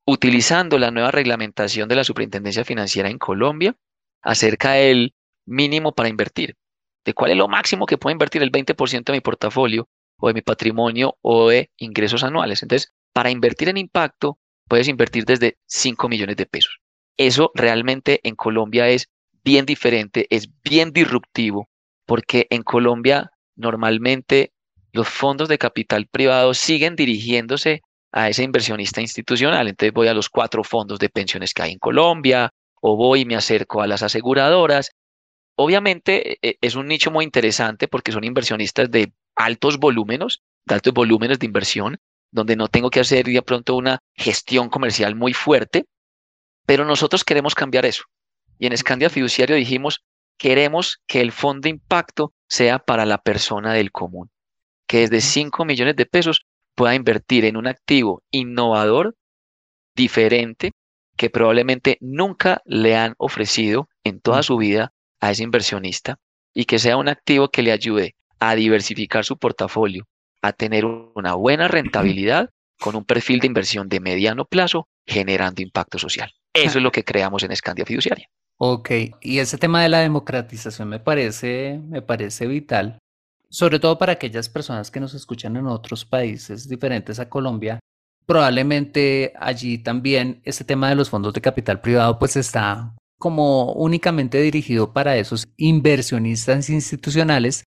utilizando 0.05 0.77
la 0.77 0.91
nueva 0.91 1.09
reglamentación 1.09 1.89
de 1.89 1.95
la 1.95 2.03
Superintendencia 2.03 2.63
Financiera 2.65 3.09
en 3.09 3.17
Colombia 3.17 3.75
acerca 4.21 4.73
del 4.73 5.15
mínimo 5.47 5.93
para 5.93 6.09
invertir, 6.09 6.55
de 7.03 7.15
cuál 7.15 7.31
es 7.31 7.37
lo 7.37 7.47
máximo 7.47 7.87
que 7.87 7.97
puedo 7.97 8.11
invertir 8.11 8.43
el 8.43 8.51
20% 8.51 9.05
de 9.05 9.13
mi 9.13 9.21
portafolio 9.21 9.89
o 10.19 10.27
de 10.27 10.35
mi 10.35 10.41
patrimonio 10.41 11.17
o 11.21 11.49
de 11.49 11.71
ingresos 11.77 12.23
anuales. 12.23 12.61
Entonces, 12.61 12.93
para 13.11 13.31
invertir 13.31 13.69
en 13.69 13.77
impacto, 13.77 14.37
puedes 14.67 14.87
invertir 14.87 15.25
desde 15.25 15.57
5 15.65 16.07
millones 16.07 16.37
de 16.37 16.45
pesos. 16.45 16.80
Eso 17.27 17.51
realmente 17.53 18.19
en 18.23 18.35
Colombia 18.35 18.89
es 18.89 19.11
bien 19.43 19.67
diferente, 19.67 20.25
es 20.31 20.49
bien 20.63 20.91
disruptivo, 20.91 21.69
porque 22.07 22.47
en 22.49 22.63
Colombia 22.63 23.29
normalmente 23.55 24.53
los 24.91 25.07
fondos 25.07 25.47
de 25.47 25.59
capital 25.59 26.07
privado 26.07 26.55
siguen 26.55 26.95
dirigiéndose 26.95 27.83
a 28.11 28.27
ese 28.27 28.41
inversionista 28.41 29.01
institucional. 29.01 29.67
Entonces 29.67 29.93
voy 29.93 30.07
a 30.07 30.15
los 30.15 30.29
cuatro 30.29 30.63
fondos 30.63 30.97
de 30.97 31.09
pensiones 31.09 31.53
que 31.53 31.61
hay 31.61 31.73
en 31.73 31.77
Colombia 31.77 32.49
o 32.81 32.95
voy 32.95 33.21
y 33.21 33.25
me 33.25 33.35
acerco 33.35 33.83
a 33.83 33.87
las 33.87 34.01
aseguradoras. 34.01 34.89
Obviamente 35.55 36.31
e, 36.31 36.37
e, 36.41 36.57
es 36.59 36.73
un 36.73 36.87
nicho 36.87 37.11
muy 37.11 37.23
interesante 37.23 37.87
porque 37.87 38.11
son 38.11 38.23
inversionistas 38.23 38.89
de 38.89 39.13
altos 39.35 39.77
volúmenes, 39.77 40.39
de 40.65 40.73
altos 40.73 40.91
volúmenes 40.91 41.37
de 41.37 41.45
inversión, 41.45 41.99
donde 42.31 42.55
no 42.55 42.67
tengo 42.67 42.89
que 42.89 43.01
hacer 43.01 43.27
de 43.27 43.43
pronto 43.43 43.75
una 43.75 43.99
gestión 44.15 44.69
comercial 44.69 45.13
muy 45.13 45.33
fuerte, 45.33 45.85
pero 46.71 46.85
nosotros 46.85 47.25
queremos 47.25 47.53
cambiar 47.53 47.85
eso. 47.85 48.05
Y 48.57 48.65
en 48.65 48.71
Escandia 48.71 49.09
Fiduciario 49.09 49.57
dijimos, 49.57 50.05
queremos 50.37 51.01
que 51.05 51.19
el 51.19 51.33
fondo 51.33 51.63
de 51.65 51.71
impacto 51.71 52.33
sea 52.47 52.79
para 52.79 53.05
la 53.05 53.17
persona 53.17 53.73
del 53.73 53.91
común, 53.91 54.31
que 54.87 54.99
desde 54.99 55.19
5 55.19 55.65
millones 55.65 55.97
de 55.97 56.05
pesos 56.05 56.45
pueda 56.73 56.95
invertir 56.95 57.43
en 57.43 57.57
un 57.57 57.67
activo 57.67 58.23
innovador, 58.31 59.17
diferente, 59.97 60.71
que 61.17 61.29
probablemente 61.29 61.97
nunca 61.99 62.61
le 62.63 62.95
han 62.95 63.15
ofrecido 63.17 63.89
en 64.05 64.21
toda 64.21 64.41
su 64.41 64.55
vida 64.55 64.93
a 65.19 65.31
ese 65.31 65.43
inversionista 65.43 66.19
y 66.53 66.63
que 66.63 66.79
sea 66.79 66.95
un 66.95 67.09
activo 67.09 67.49
que 67.49 67.63
le 67.63 67.73
ayude 67.73 68.15
a 68.39 68.55
diversificar 68.55 69.25
su 69.25 69.37
portafolio, 69.37 70.07
a 70.41 70.53
tener 70.53 70.85
una 70.85 71.35
buena 71.35 71.67
rentabilidad 71.67 72.49
con 72.79 72.95
un 72.95 73.03
perfil 73.03 73.41
de 73.41 73.47
inversión 73.47 73.89
de 73.89 73.99
mediano 73.99 74.45
plazo 74.45 74.87
generando 75.05 75.61
impacto 75.61 75.99
social. 75.99 76.31
Eso 76.53 76.77
es 76.77 76.83
lo 76.83 76.91
que 76.91 77.03
creamos 77.03 77.43
en 77.43 77.51
Escandia 77.51 77.85
Fiduciaria. 77.85 78.27
Ok, 78.57 78.91
y 79.21 79.39
ese 79.39 79.57
tema 79.57 79.81
de 79.81 79.89
la 79.89 79.99
democratización 79.99 80.89
me 80.89 80.99
parece, 80.99 81.79
me 81.83 82.01
parece 82.01 82.47
vital 82.47 82.99
sobre 83.51 83.79
todo 83.79 83.97
para 83.97 84.13
aquellas 84.13 84.49
personas 84.49 84.89
que 84.89 85.01
nos 85.01 85.13
escuchan 85.13 85.57
en 85.57 85.67
otros 85.67 86.05
países 86.05 86.69
diferentes 86.69 87.19
a 87.19 87.29
Colombia, 87.29 87.79
probablemente 88.25 89.33
allí 89.37 89.77
también 89.77 90.41
este 90.45 90.63
tema 90.63 90.87
de 90.89 90.95
los 90.95 91.09
fondos 91.09 91.33
de 91.33 91.41
capital 91.41 91.81
privado 91.81 92.17
pues 92.17 92.37
está 92.37 92.95
como 93.19 93.73
únicamente 93.73 94.41
dirigido 94.41 94.93
para 94.93 95.17
esos 95.17 95.49
inversionistas 95.57 96.69
institucionales, 96.69 97.65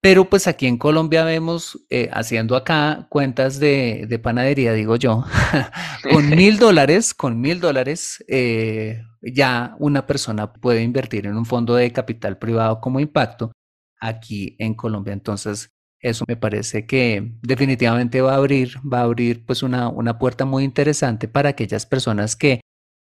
pero 0.00 0.30
pues 0.30 0.46
aquí 0.46 0.66
en 0.66 0.78
Colombia 0.78 1.24
vemos 1.24 1.84
eh, 1.90 2.08
haciendo 2.12 2.56
acá 2.56 3.06
cuentas 3.10 3.58
de, 3.58 4.20
panadería, 4.22 4.72
digo 4.72 4.96
yo, 4.96 5.24
con 6.12 6.30
mil 6.30 6.58
dólares, 6.58 7.14
con 7.14 7.40
mil 7.40 7.60
dólares, 7.60 8.24
eh, 8.28 9.02
ya 9.22 9.74
una 9.78 10.06
persona 10.06 10.52
puede 10.52 10.82
invertir 10.82 11.26
en 11.26 11.36
un 11.36 11.46
fondo 11.46 11.74
de 11.74 11.92
capital 11.92 12.38
privado 12.38 12.80
como 12.80 13.00
impacto 13.00 13.52
aquí 14.00 14.56
en 14.60 14.74
Colombia. 14.74 15.12
Entonces, 15.12 15.70
eso 16.00 16.24
me 16.28 16.36
parece 16.36 16.86
que 16.86 17.32
definitivamente 17.42 18.20
va 18.20 18.34
a 18.34 18.36
abrir, 18.36 18.76
va 18.80 19.00
a 19.00 19.02
abrir 19.02 19.44
pues 19.44 19.64
una, 19.64 19.88
una 19.88 20.18
puerta 20.18 20.44
muy 20.44 20.62
interesante 20.62 21.26
para 21.26 21.50
aquellas 21.50 21.86
personas 21.86 22.36
que 22.36 22.60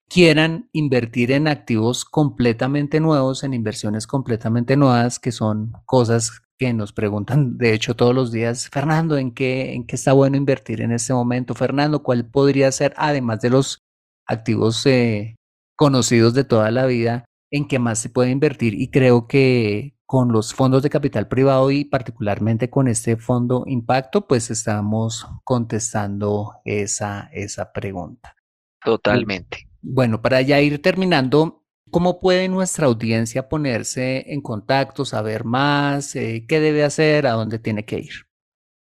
quieran 0.10 0.70
invertir 0.74 1.32
en 1.32 1.47
activos 1.47 2.03
completamente 2.03 2.99
nuevos, 2.99 3.43
en 3.43 3.53
inversiones 3.53 4.07
completamente 4.07 4.76
nuevas, 4.76 5.20
que 5.20 5.32
son 5.32 5.74
cosas 5.86 6.41
que 6.57 6.74
nos 6.74 6.91
preguntan, 6.91 7.57
de 7.57 7.74
hecho, 7.74 7.95
todos 7.95 8.14
los 8.14 8.34
días, 8.34 8.70
Fernando, 8.70 9.18
¿en 9.18 9.32
qué, 9.34 9.74
en 9.74 9.86
qué 9.86 9.95
está 9.95 10.12
bueno 10.12 10.36
invertir 10.36 10.82
en 10.82 10.91
este 10.91 11.14
momento? 11.14 11.53
Fernando, 11.53 12.03
¿cuál 12.03 12.30
podría 12.30 12.70
ser, 12.72 12.93
además 12.97 13.39
de 13.39 13.49
los 13.49 13.80
activos 14.28 14.86
eh, 14.86 15.38
conocidos 15.78 16.34
de 16.34 16.43
toda 16.43 16.70
la 16.72 16.86
vida, 16.86 17.24
en 17.49 17.68
qué 17.68 17.80
más 17.80 17.99
se 17.99 18.10
puede 18.10 18.32
invertir? 18.32 18.74
Y 18.74 18.91
creo 18.91 19.28
que 19.28 19.95
con 20.05 20.34
los 20.34 20.53
fondos 20.53 20.84
de 20.84 20.89
capital 20.89 21.28
privado 21.28 21.72
y 21.72 21.86
particularmente 21.86 22.70
con 22.70 22.88
este 22.88 23.16
fondo 23.16 23.64
impacto, 23.68 24.28
pues 24.28 24.49
estamos 24.49 25.28
contestando 25.45 26.55
esa, 26.66 27.30
esa 27.32 27.72
pregunta. 27.72 28.36
Totalmente. 28.84 29.68
Bueno, 29.82 30.21
para 30.21 30.41
ya 30.41 30.59
ir 30.61 30.82
terminando, 30.82 31.63
¿cómo 31.89 32.19
puede 32.19 32.49
nuestra 32.49 32.88
audiencia 32.88 33.47
ponerse 33.47 34.25
en 34.32 34.41
contacto, 34.41 35.05
saber 35.05 35.45
más, 35.45 36.15
eh, 36.15 36.45
qué 36.47 36.59
debe 36.59 36.84
hacer, 36.84 37.25
a 37.27 37.32
dónde 37.32 37.59
tiene 37.59 37.86
que 37.86 37.99
ir? 37.99 38.13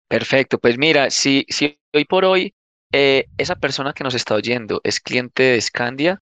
Perfecto, 0.09 0.59
pues 0.59 0.79
mira, 0.79 1.11
si, 1.11 1.45
si 1.49 1.79
hoy 1.93 2.05
por 2.05 2.25
hoy 2.25 2.55
eh, 2.93 3.27
esa 3.37 3.57
persona 3.57 3.93
que 3.93 4.05
nos 4.05 4.15
está 4.15 4.35
oyendo 4.37 4.81
es 4.85 5.01
cliente 5.01 5.43
de 5.43 5.61
Scandia, 5.61 6.21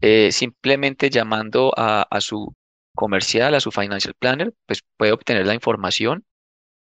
eh, 0.00 0.30
simplemente 0.32 1.10
llamando 1.10 1.72
a, 1.76 2.02
a, 2.02 2.20
su 2.20 2.54
comercial, 2.94 3.54
a 3.54 3.60
su 3.60 3.72
financial 3.72 4.14
planner, 4.18 4.54
pues 4.66 4.82
puede 4.96 5.12
obtener 5.12 5.46
la 5.46 5.54
información. 5.54 6.24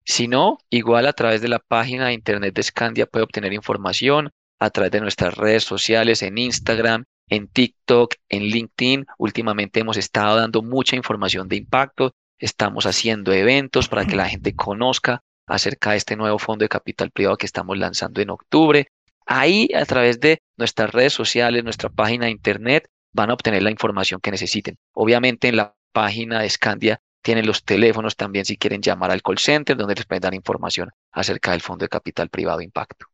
Si 0.05 0.27
no, 0.27 0.57
igual 0.69 1.07
a 1.07 1.13
través 1.13 1.41
de 1.41 1.47
la 1.47 1.59
página 1.59 2.07
de 2.07 2.13
internet 2.13 2.53
de 2.53 2.63
Scandia 2.63 3.05
puede 3.05 3.23
obtener 3.23 3.53
información 3.53 4.31
a 4.59 4.69
través 4.69 4.91
de 4.91 5.01
nuestras 5.01 5.35
redes 5.35 5.63
sociales, 5.63 6.21
en 6.21 6.37
Instagram, 6.37 7.05
en 7.29 7.47
TikTok, 7.47 8.15
en 8.29 8.43
LinkedIn. 8.43 9.05
Últimamente 9.17 9.79
hemos 9.79 9.97
estado 9.97 10.37
dando 10.37 10.61
mucha 10.61 10.95
información 10.95 11.47
de 11.47 11.57
impacto, 11.57 12.13
estamos 12.39 12.85
haciendo 12.85 13.33
eventos 13.33 13.87
para 13.87 14.05
que 14.05 14.15
la 14.15 14.27
gente 14.29 14.55
conozca 14.55 15.23
acerca 15.47 15.91
de 15.91 15.97
este 15.97 16.15
nuevo 16.15 16.39
fondo 16.39 16.63
de 16.63 16.69
capital 16.69 17.11
privado 17.11 17.37
que 17.37 17.45
estamos 17.45 17.77
lanzando 17.77 18.21
en 18.21 18.29
octubre. 18.29 18.87
Ahí, 19.25 19.69
a 19.75 19.85
través 19.85 20.19
de 20.19 20.41
nuestras 20.57 20.91
redes 20.91 21.13
sociales, 21.13 21.63
nuestra 21.63 21.89
página 21.89 22.25
de 22.25 22.31
internet, 22.31 22.89
van 23.13 23.29
a 23.29 23.33
obtener 23.33 23.63
la 23.63 23.71
información 23.71 24.19
que 24.21 24.31
necesiten. 24.31 24.77
Obviamente 24.93 25.47
en 25.47 25.57
la 25.57 25.75
página 25.91 26.41
de 26.41 26.49
Scandia 26.49 27.01
tienen 27.21 27.45
los 27.45 27.63
teléfonos 27.63 28.15
también 28.15 28.45
si 28.45 28.57
quieren 28.57 28.81
llamar 28.81 29.11
al 29.11 29.21
call 29.21 29.37
center, 29.37 29.75
donde 29.75 29.95
les 29.95 30.05
pueden 30.05 30.21
dar 30.21 30.33
información 30.33 30.91
acerca 31.11 31.51
del 31.51 31.61
fondo 31.61 31.83
de 31.83 31.89
capital 31.89 32.29
privado 32.29 32.61
impacto. 32.61 33.07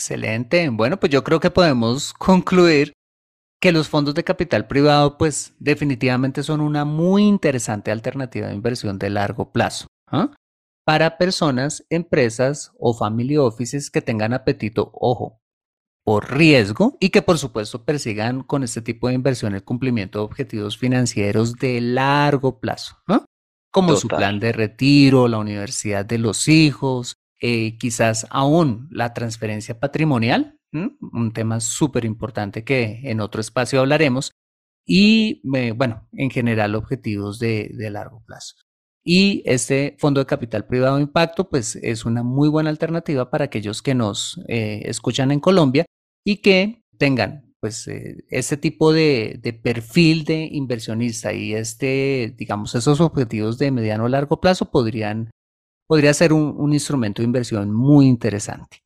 Excelente. 0.00 0.66
Bueno, 0.70 0.98
pues 0.98 1.12
yo 1.12 1.22
creo 1.22 1.40
que 1.40 1.50
podemos 1.50 2.14
concluir 2.18 2.94
que 3.60 3.70
los 3.70 3.90
fondos 3.90 4.14
de 4.14 4.24
capital 4.24 4.66
privado 4.66 5.18
pues 5.18 5.54
definitivamente 5.58 6.42
son 6.42 6.62
una 6.62 6.86
muy 6.86 7.24
interesante 7.24 7.90
alternativa 7.90 8.46
de 8.46 8.54
inversión 8.54 8.98
de 8.98 9.10
largo 9.10 9.52
plazo 9.52 9.88
¿ah? 10.06 10.34
para 10.86 11.18
personas, 11.18 11.84
empresas 11.90 12.72
o 12.78 12.94
family 12.94 13.36
offices 13.36 13.90
que 13.90 14.00
tengan 14.00 14.32
apetito, 14.32 14.90
ojo, 14.94 15.42
por 16.02 16.32
riesgo 16.34 16.96
y 16.98 17.10
que 17.10 17.20
por 17.20 17.36
supuesto 17.36 17.84
persigan 17.84 18.42
con 18.42 18.62
este 18.62 18.80
tipo 18.80 19.08
de 19.08 19.14
inversión 19.14 19.54
el 19.54 19.62
cumplimiento 19.62 20.20
de 20.20 20.24
objetivos 20.24 20.78
financieros 20.78 21.56
de 21.56 21.82
largo 21.82 22.60
plazo, 22.60 22.96
como 23.70 23.96
su 23.96 24.08
plan 24.08 24.40
de 24.40 24.52
retiro, 24.52 25.28
la 25.28 25.36
universidad 25.36 26.06
de 26.06 26.16
los 26.16 26.48
hijos, 26.48 27.19
eh, 27.40 27.78
quizás 27.78 28.26
aún 28.30 28.88
la 28.90 29.14
transferencia 29.14 29.80
patrimonial, 29.80 30.58
un 30.72 31.32
tema 31.32 31.58
súper 31.58 32.04
importante 32.04 32.64
que 32.64 33.00
en 33.04 33.20
otro 33.20 33.40
espacio 33.40 33.80
hablaremos, 33.80 34.32
y 34.86 35.40
eh, 35.56 35.72
bueno, 35.72 36.06
en 36.12 36.30
general 36.30 36.74
objetivos 36.74 37.38
de, 37.38 37.74
largo 37.90 38.22
plazo. 38.26 38.56
Y 39.02 39.42
este 39.46 39.96
fondo 39.98 40.20
de 40.20 40.26
capital 40.26 40.66
privado 40.66 40.96
de 40.96 41.02
impacto, 41.02 41.48
pues 41.48 41.76
es 41.76 42.04
una 42.04 42.22
muy 42.22 42.48
buena 42.48 42.70
alternativa 42.70 43.30
para 43.30 43.46
aquellos 43.46 43.82
que 43.82 43.94
nos 43.94 44.38
eh, 44.48 44.82
escuchan 44.84 45.30
en 45.30 45.40
Colombia 45.40 45.86
y 46.24 46.36
que 46.42 46.82
tengan 46.98 47.54
pues 47.60 47.88
este 47.88 48.56
tipo 48.56 48.92
de, 48.92 49.38
de, 49.42 49.52
perfil 49.52 50.24
de 50.24 50.48
inversionista 50.50 51.32
y 51.32 51.54
este, 51.54 52.34
digamos, 52.36 52.74
esos 52.74 53.00
objetivos 53.00 53.58
de 53.58 53.70
mediano 53.70 54.04
o 54.04 54.08
largo 54.08 54.40
plazo 54.40 54.70
podrían 54.70 55.30
podría 55.90 56.14
ser 56.14 56.32
un, 56.32 56.72
instrumento 56.72 57.20
de 57.20 57.26
inversión 57.26 57.72
muy 57.72 58.06
interesante. 58.06 58.84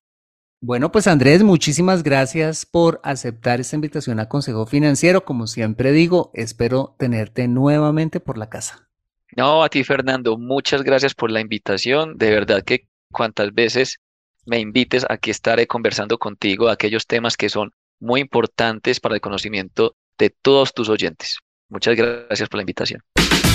Bueno, 0.62 0.90
pues 0.90 1.06
Andrés, 1.06 1.42
muchísimas 1.42 2.02
gracias 2.02 2.64
por 2.64 2.98
aceptar 3.04 3.60
esta 3.60 3.76
invitación 3.76 4.20
a 4.20 4.28
Consejo 4.30 4.64
Financiero. 4.64 5.22
Como 5.22 5.46
siempre 5.46 5.92
digo, 5.92 6.30
espero 6.32 6.96
tenerte 6.98 7.46
nuevamente 7.46 8.20
por 8.20 8.38
la 8.38 8.48
casa. 8.48 8.88
No, 9.36 9.62
a 9.62 9.68
ti 9.68 9.84
Fernando, 9.84 10.38
muchas 10.38 10.82
gracias 10.82 11.12
por 11.12 11.30
la 11.30 11.42
invitación. 11.42 12.16
De 12.16 12.30
verdad 12.30 12.62
que 12.64 12.88
cuantas 13.12 13.52
veces 13.52 13.98
me 14.46 14.58
invites, 14.60 15.04
aquí 15.06 15.30
estaré 15.30 15.66
conversando 15.66 16.16
contigo 16.16 16.70
aquellos 16.70 17.06
temas 17.06 17.36
que 17.36 17.50
son 17.50 17.72
muy 18.00 18.22
importantes 18.22 18.98
para 18.98 19.16
el 19.16 19.20
conocimiento 19.20 19.94
de 20.16 20.30
todos 20.30 20.72
tus 20.72 20.88
oyentes. 20.88 21.36
Muchas 21.68 21.96
gracias 21.96 22.48
por 22.48 22.56
la 22.56 22.62
invitación. 22.62 23.02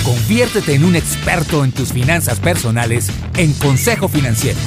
Conviértete 0.04 0.74
en 0.74 0.84
un 0.84 0.96
experto 0.96 1.62
en 1.62 1.72
tus 1.72 1.92
finanzas 1.92 2.40
personales 2.40 3.10
en 3.36 3.52
Consejo 3.52 4.08
Financiero. 4.08 4.58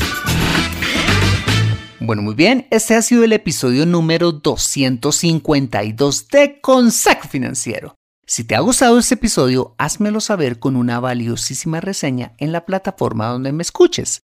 Bueno, 2.00 2.22
muy 2.22 2.36
bien, 2.36 2.68
este 2.70 2.96
ha 2.96 3.02
sido 3.02 3.24
el 3.24 3.34
episodio 3.34 3.88
número 3.88 4.32
252 4.32 6.28
de 6.28 6.62
Consejo 6.62 7.28
Financiero. 7.28 7.96
Si 8.28 8.44
te 8.44 8.56
ha 8.56 8.60
gustado 8.60 9.00
este 9.00 9.16
episodio, 9.16 9.74
házmelo 9.80 10.20
saber 10.20 10.60
con 10.60 10.76
una 10.76 11.00
valiosísima 11.00 11.82
reseña 11.82 12.34
en 12.38 12.52
la 12.52 12.66
plataforma 12.66 13.28
donde 13.28 13.52
me 13.52 13.64
escuches. 13.64 14.22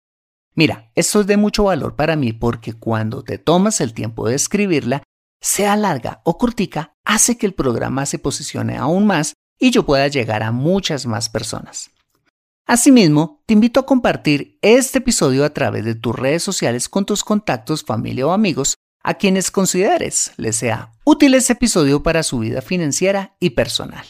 Mira, 0.56 0.92
esto 0.94 1.22
es 1.22 1.28
de 1.28 1.38
mucho 1.38 1.66
valor 1.66 1.96
para 1.96 2.18
mí 2.18 2.34
porque 2.34 2.74
cuando 2.74 3.24
te 3.24 3.38
tomas 3.38 3.80
el 3.80 3.94
tiempo 3.94 4.28
de 4.28 4.36
escribirla, 4.36 5.04
sea 5.40 5.78
larga 5.78 6.22
o 6.26 6.38
cortica, 6.38 6.96
hace 7.06 7.38
que 7.38 7.46
el 7.46 7.54
programa 7.54 8.06
se 8.06 8.20
posicione 8.20 8.76
aún 8.76 9.06
más 9.06 9.34
y 9.60 9.72
yo 9.72 9.86
pueda 9.86 10.08
llegar 10.08 10.44
a 10.44 10.52
muchas 10.52 11.06
más 11.06 11.30
personas. 11.30 11.92
Asimismo, 12.66 13.42
te 13.46 13.54
invito 13.54 13.80
a 13.80 13.86
compartir 13.86 14.60
este 14.62 14.98
episodio 14.98 15.46
a 15.46 15.52
través 15.52 15.86
de 15.86 15.96
tus 15.96 16.14
redes 16.14 16.44
sociales 16.44 16.90
con 16.90 17.06
tus 17.06 17.24
contactos, 17.24 17.84
familia 17.84 18.28
o 18.28 18.32
amigos 18.32 18.76
a 19.04 19.14
quienes 19.14 19.52
consideres 19.52 20.34
les 20.36 20.58
sea 20.58 20.92
útil 21.06 21.34
este 21.34 21.54
episodio 21.54 22.04
para 22.04 22.24
su 22.24 22.40
vida 22.40 22.62
financiera 22.62 23.38
y 23.40 23.52
personal. 23.52 24.06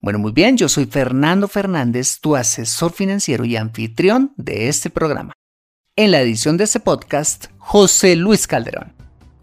Bueno, 0.00 0.20
muy 0.20 0.30
bien, 0.30 0.56
yo 0.56 0.68
soy 0.68 0.86
Fernando 0.86 1.48
Fernández, 1.48 2.20
tu 2.20 2.36
asesor 2.36 2.92
financiero 2.92 3.44
y 3.44 3.56
anfitrión 3.56 4.32
de 4.36 4.68
este 4.68 4.88
programa. 4.88 5.32
En 5.96 6.12
la 6.12 6.20
edición 6.20 6.56
de 6.56 6.64
este 6.64 6.78
podcast, 6.80 7.46
José 7.58 8.14
Luis 8.14 8.46
Calderón. 8.46 8.94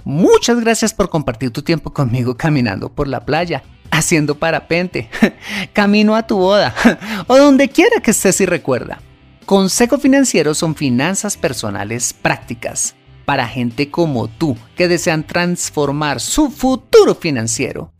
Muchas 0.05 0.61
gracias 0.61 0.93
por 0.93 1.09
compartir 1.09 1.51
tu 1.51 1.61
tiempo 1.61 1.91
conmigo 1.91 2.37
caminando 2.37 2.89
por 2.89 3.07
la 3.09 3.25
playa 3.25 3.63
haciendo 3.91 4.35
parapente, 4.35 5.09
camino 5.73 6.15
a 6.15 6.27
tu 6.27 6.37
boda 6.37 6.73
o 7.27 7.37
donde 7.37 7.69
quiera 7.69 8.01
que 8.01 8.11
estés 8.11 8.41
y 8.41 8.45
recuerda. 8.45 9.01
Consejo 9.45 9.97
Financiero 9.97 10.53
son 10.53 10.75
finanzas 10.75 11.35
personales 11.35 12.13
prácticas 12.13 12.95
para 13.25 13.47
gente 13.47 13.89
como 13.91 14.27
tú 14.27 14.57
que 14.75 14.87
desean 14.87 15.23
transformar 15.23 16.19
su 16.19 16.49
futuro 16.49 17.15
financiero. 17.15 17.91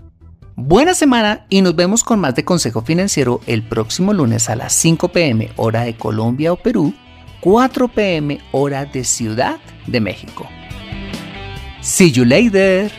Buena 0.55 0.93
semana 0.93 1.45
y 1.49 1.61
nos 1.61 1.75
vemos 1.75 2.03
con 2.03 2.19
más 2.19 2.35
de 2.35 2.43
Consejo 2.43 2.81
Financiero 2.81 3.39
el 3.47 3.63
próximo 3.63 4.11
lunes 4.11 4.49
a 4.49 4.55
las 4.55 4.73
5 4.73 5.07
pm 5.09 5.51
hora 5.55 5.83
de 5.83 5.95
Colombia 5.95 6.51
o 6.51 6.57
Perú, 6.57 6.93
4 7.39 7.87
pm 7.87 8.39
hora 8.51 8.85
de 8.85 9.03
Ciudad 9.05 9.57
de 9.87 10.01
México. 10.01 10.47
See 11.81 12.11
you 12.11 12.25
later. 12.25 12.91